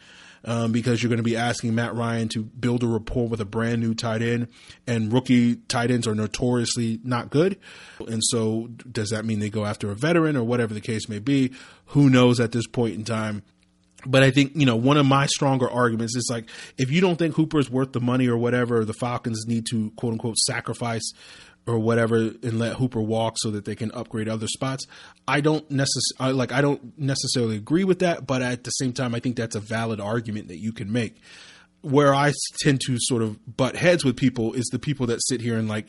Um, 0.47 0.73
because 0.73 1.03
you're 1.03 1.09
going 1.09 1.17
to 1.17 1.23
be 1.23 1.39
asking 1.39 1.75
Matt 1.75 1.95
Ryan 1.95 2.29
to 2.29 2.43
build 2.43 2.83
a 2.83 2.87
rapport 2.87 3.29
with 3.29 3.41
a 3.41 3.47
brand 3.47 3.81
new 3.81 3.95
tight 3.95 4.21
end, 4.21 4.49
and 4.87 5.11
rookie 5.11 5.57
tight 5.57 5.91
ends 5.91 6.07
are 6.07 6.15
notoriously 6.15 7.01
not 7.03 7.31
good. 7.31 7.59
And 8.07 8.21
so, 8.23 8.69
does 8.93 9.09
that 9.09 9.25
mean 9.25 9.39
they 9.39 9.49
go 9.49 9.65
after 9.65 9.91
a 9.91 9.95
veteran 9.95 10.37
or 10.37 10.45
whatever 10.45 10.75
the 10.75 10.83
case 10.83 11.09
may 11.09 11.19
be? 11.19 11.53
Who 11.87 12.11
knows 12.11 12.41
at 12.41 12.53
this 12.53 12.67
point 12.67 12.95
in 12.95 13.05
time? 13.05 13.43
But 14.07 14.23
I 14.23 14.31
think, 14.31 14.53
you 14.55 14.67
know, 14.67 14.77
one 14.77 14.99
of 14.99 15.07
my 15.07 15.25
stronger 15.27 15.71
arguments 15.71 16.15
is 16.15 16.29
like, 16.31 16.51
if 16.77 16.91
you 16.91 17.01
don't 17.01 17.17
think 17.17 17.37
Hooper 17.37 17.59
is 17.59 17.71
worth 17.71 17.93
the 17.93 18.01
money 18.01 18.29
or 18.29 18.37
whatever, 18.37 18.85
the 18.85 18.93
Falcons 18.93 19.47
need 19.47 19.65
to 19.71 19.93
quote 19.93 20.13
unquote 20.13 20.37
sacrifice 20.37 21.11
or 21.67 21.79
whatever 21.79 22.17
and 22.17 22.59
let 22.59 22.75
Hooper 22.77 23.01
walk 23.01 23.35
so 23.39 23.51
that 23.51 23.65
they 23.65 23.75
can 23.75 23.91
upgrade 23.93 24.29
other 24.29 24.47
spots. 24.47 24.87
I 25.27 25.41
don't 25.41 25.69
necessarily 25.71 26.35
like 26.35 26.53
I 26.53 26.61
don't 26.61 26.99
necessarily 26.99 27.57
agree 27.57 27.85
with 27.85 28.01
that, 28.01 28.27
but 28.27 28.43
at 28.43 28.65
the 28.65 28.71
same 28.71 28.93
time 28.93 29.15
I 29.15 29.21
think 29.21 29.37
that's 29.37 29.57
a 29.57 29.61
valid 29.61 30.01
argument 30.01 30.49
that 30.49 30.59
you 30.59 30.73
can 30.73 30.93
make. 30.93 31.17
Where 31.81 32.15
I 32.15 32.33
tend 32.61 32.81
to 32.87 32.97
sort 32.99 33.23
of 33.23 33.57
butt 33.57 33.77
heads 33.77 34.05
with 34.05 34.17
people 34.17 34.55
is 34.55 34.67
the 34.73 34.79
people 34.79 35.07
that 35.07 35.21
sit 35.27 35.41
here 35.41 35.59
and 35.59 35.69
like 35.69 35.87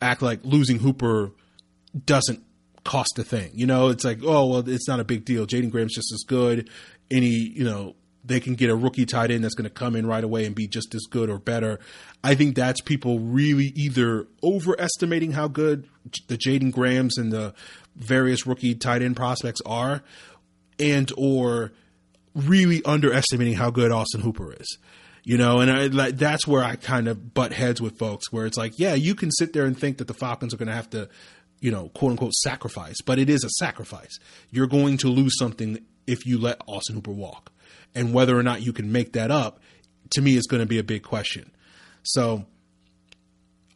act 0.00 0.22
like 0.22 0.40
losing 0.42 0.78
Hooper 0.78 1.32
doesn't 2.06 2.42
cost 2.84 3.18
a 3.18 3.24
thing. 3.24 3.50
You 3.54 3.66
know, 3.66 3.88
it's 3.88 4.04
like, 4.04 4.20
oh 4.22 4.46
well, 4.46 4.68
it's 4.68 4.88
not 4.88 5.00
a 5.00 5.04
big 5.04 5.24
deal. 5.24 5.46
Jaeden 5.46 5.70
Graham's 5.70 5.94
just 5.94 6.12
as 6.12 6.22
good. 6.26 6.70
Any, 7.10 7.28
you 7.28 7.64
know, 7.64 7.94
they 8.24 8.40
can 8.40 8.54
get 8.54 8.70
a 8.70 8.76
rookie 8.76 9.04
tight 9.04 9.30
end 9.30 9.44
that's 9.44 9.54
going 9.54 9.68
to 9.68 9.70
come 9.70 9.94
in 9.94 10.06
right 10.06 10.24
away 10.24 10.46
and 10.46 10.54
be 10.54 10.66
just 10.66 10.94
as 10.94 11.02
good 11.10 11.28
or 11.28 11.38
better. 11.38 11.78
I 12.22 12.34
think 12.34 12.56
that's 12.56 12.80
people 12.80 13.18
really 13.18 13.66
either 13.76 14.26
overestimating 14.42 15.32
how 15.32 15.48
good 15.48 15.88
the 16.28 16.38
Jaeden 16.38 16.72
Grahams 16.72 17.18
and 17.18 17.30
the 17.30 17.54
various 17.94 18.46
rookie 18.46 18.74
tight 18.74 19.02
end 19.02 19.16
prospects 19.16 19.60
are, 19.66 20.02
and 20.78 21.12
or 21.16 21.72
really 22.34 22.82
underestimating 22.84 23.54
how 23.54 23.70
good 23.70 23.92
Austin 23.92 24.22
Hooper 24.22 24.54
is. 24.54 24.78
You 25.26 25.38
know, 25.38 25.60
and 25.60 25.70
I, 25.70 25.86
like, 25.86 26.16
that's 26.16 26.46
where 26.46 26.62
I 26.62 26.76
kind 26.76 27.08
of 27.08 27.32
butt 27.32 27.52
heads 27.52 27.80
with 27.80 27.98
folks, 27.98 28.30
where 28.30 28.44
it's 28.44 28.58
like, 28.58 28.78
yeah, 28.78 28.92
you 28.92 29.14
can 29.14 29.30
sit 29.30 29.54
there 29.54 29.64
and 29.64 29.78
think 29.78 29.96
that 29.98 30.06
the 30.06 30.12
Falcons 30.12 30.52
are 30.52 30.58
going 30.58 30.68
to 30.68 30.74
have 30.74 30.90
to, 30.90 31.08
you 31.60 31.70
know, 31.70 31.88
quote 31.90 32.10
unquote 32.10 32.34
sacrifice, 32.34 32.96
but 33.06 33.18
it 33.18 33.30
is 33.30 33.42
a 33.42 33.48
sacrifice. 33.58 34.18
You're 34.50 34.66
going 34.66 34.98
to 34.98 35.08
lose 35.08 35.38
something 35.38 35.78
if 36.06 36.26
you 36.26 36.38
let 36.38 36.60
Austin 36.66 36.96
Hooper 36.96 37.12
walk 37.12 37.53
and 37.94 38.12
whether 38.12 38.38
or 38.38 38.42
not 38.42 38.62
you 38.62 38.72
can 38.72 38.92
make 38.92 39.12
that 39.12 39.30
up 39.30 39.60
to 40.10 40.20
me 40.20 40.36
is 40.36 40.46
going 40.46 40.60
to 40.60 40.66
be 40.66 40.78
a 40.78 40.84
big 40.84 41.02
question. 41.02 41.50
So 42.02 42.44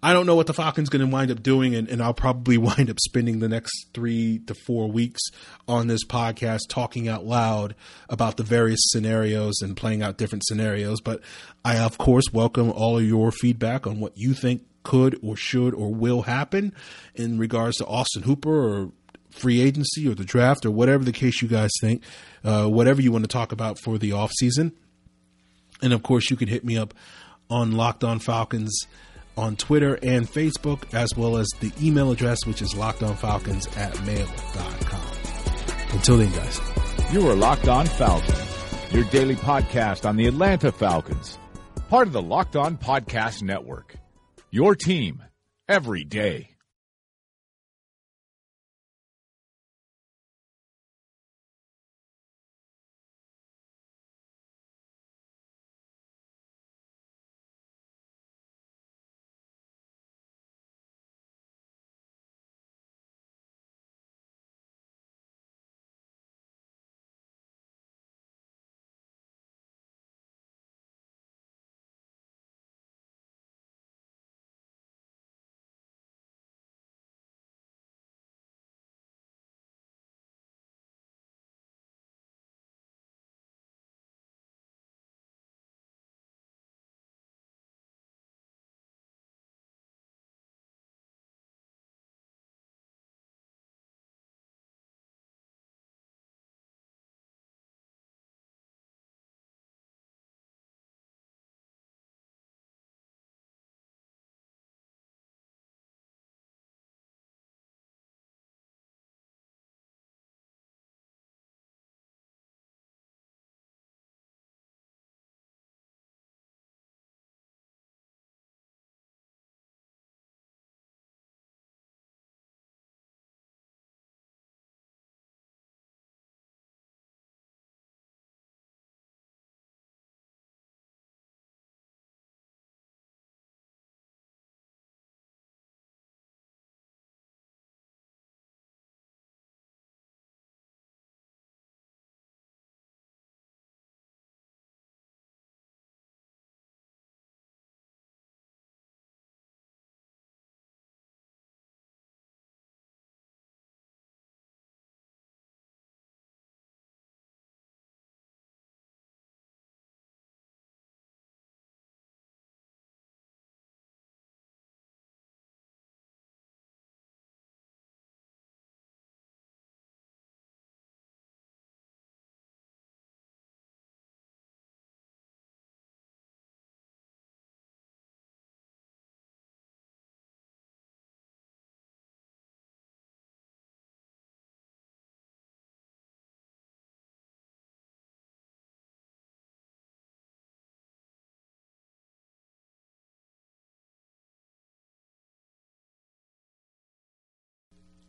I 0.03 0.13
don't 0.13 0.27
know 0.27 0.37
what 0.37 0.47
the 0.47 0.55
Falcons 0.55 0.91
going 0.91 1.05
to 1.05 1.13
wind 1.13 1.31
up 1.31 1.43
doing, 1.43 1.75
and, 1.75 1.89
and, 1.89 2.01
I'll 2.01 2.15
probably 2.15 2.57
wind 2.59 2.89
up 2.89 2.99
spending 3.01 3.41
the 3.41 3.49
next 3.49 3.89
three 3.93 4.41
to 4.47 4.55
four 4.55 4.91
weeks 4.91 5.21
on 5.67 5.89
this 5.89 6.05
podcast 6.05 6.61
talking 6.69 7.09
out 7.09 7.25
loud 7.25 7.75
about 8.09 8.37
the 8.37 8.45
various 8.45 8.81
scenarios 8.91 9.61
and 9.61 9.77
playing 9.77 10.03
out 10.03 10.17
different 10.17 10.45
scenarios. 10.47 11.01
But 11.01 11.21
I, 11.65 11.79
of 11.79 11.99
course, 11.99 12.25
welcome 12.33 12.71
all 12.71 12.99
of 12.99 13.05
your 13.05 13.33
feedback 13.33 13.87
on 13.87 13.99
what 13.99 14.17
you 14.17 14.35
think 14.35 14.63
could 14.85 15.19
or 15.23 15.37
should 15.37 15.75
or 15.75 15.93
will 15.93 16.23
happen 16.23 16.73
in 17.15 17.39
regards 17.39 17.77
to 17.79 17.87
Austin 17.87 18.23
Hooper 18.23 18.85
or 18.85 18.93
free 19.39 19.61
agency 19.61 20.09
or 20.09 20.15
the 20.15 20.25
draft 20.25 20.65
or 20.65 20.71
whatever 20.71 21.05
the 21.05 21.13
case 21.13 21.41
you 21.43 21.49
guys 21.49 21.71
think, 21.81 22.03
uh, 22.45 22.67
whatever 22.67 23.01
you 23.01 23.13
want 23.13 23.25
to 23.25 23.29
talk 23.29 23.53
about 23.53 23.79
for 23.79 23.99
the 23.99 24.13
off 24.13 24.33
season. 24.39 24.73
And 25.83 25.93
of 25.93 26.03
course, 26.03 26.31
you 26.31 26.37
can 26.37 26.49
hit 26.49 26.65
me 26.65 26.77
up 26.77 26.95
on 27.51 27.73
Locked 27.73 28.05
On 28.05 28.19
Falcons 28.19 28.87
on 29.37 29.55
Twitter 29.57 29.99
and 30.03 30.27
Facebook, 30.29 30.93
as 30.93 31.17
well 31.17 31.37
as 31.37 31.49
the 31.61 31.73
email 31.81 32.11
address, 32.11 32.45
which 32.45 32.61
is 32.61 32.75
lockedonfalcons 32.75 33.77
at 33.79 34.05
mail.com. 34.05 35.97
Until 35.97 36.19
then, 36.19 36.33
guys. 36.33 36.61
You 37.13 37.27
are 37.31 37.35
Locked 37.35 37.69
On 37.69 37.87
Falcons, 37.87 38.93
your 38.93 39.05
daily 39.05 39.37
podcast 39.37 40.07
on 40.07 40.17
the 40.17 40.27
Atlanta 40.27 40.71
Falcons, 40.71 41.39
part 41.89 42.07
of 42.07 42.13
the 42.13 42.21
Locked 42.21 42.57
On 42.57 42.77
Podcast 42.77 43.43
Network. 43.43 43.95
Your 44.51 44.75
team 44.75 45.23
every 45.69 46.05
day. 46.05 46.58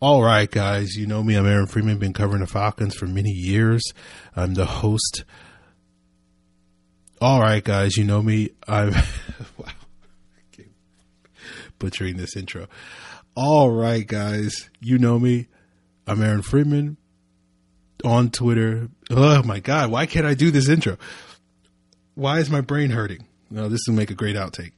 All 0.02 0.24
right, 0.24 0.50
guys, 0.50 0.96
you 0.96 1.06
know 1.06 1.22
me. 1.22 1.36
I'm 1.36 1.46
Aaron 1.46 1.68
Freeman. 1.68 1.98
Been 1.98 2.14
covering 2.14 2.40
the 2.40 2.48
Falcons 2.48 2.96
for 2.96 3.06
many 3.06 3.32
years. 3.32 3.84
I'm 4.34 4.54
the 4.54 4.66
host. 4.66 5.26
All 7.20 7.42
right, 7.42 7.62
guys, 7.62 7.98
you 7.98 8.06
know 8.06 8.22
me. 8.22 8.52
I'm 8.66 8.92
wow, 9.58 9.68
butchering 11.80 12.16
this 12.16 12.38
intro. 12.38 12.68
All 13.36 13.72
right, 13.72 14.08
guys, 14.08 14.70
you 14.80 15.00
know 15.00 15.20
me. 15.20 15.48
I'm 16.08 16.24
Aaron 16.24 16.44
Freeman 16.44 16.96
on 18.06 18.30
Twitter. 18.30 18.88
Oh 19.10 19.44
my 19.44 19.60
God, 19.60 19.92
why 19.92 20.06
can't 20.06 20.26
I 20.26 20.34
do 20.34 20.50
this 20.50 20.70
intro? 20.70 20.98
Why 22.16 22.40
is 22.40 22.50
my 22.50 22.62
brain 22.62 22.92
hurting? 22.92 23.28
No, 23.50 23.68
this 23.68 23.82
will 23.86 23.96
make 23.96 24.12
a 24.12 24.16
great 24.16 24.38
outtake. 24.38 24.72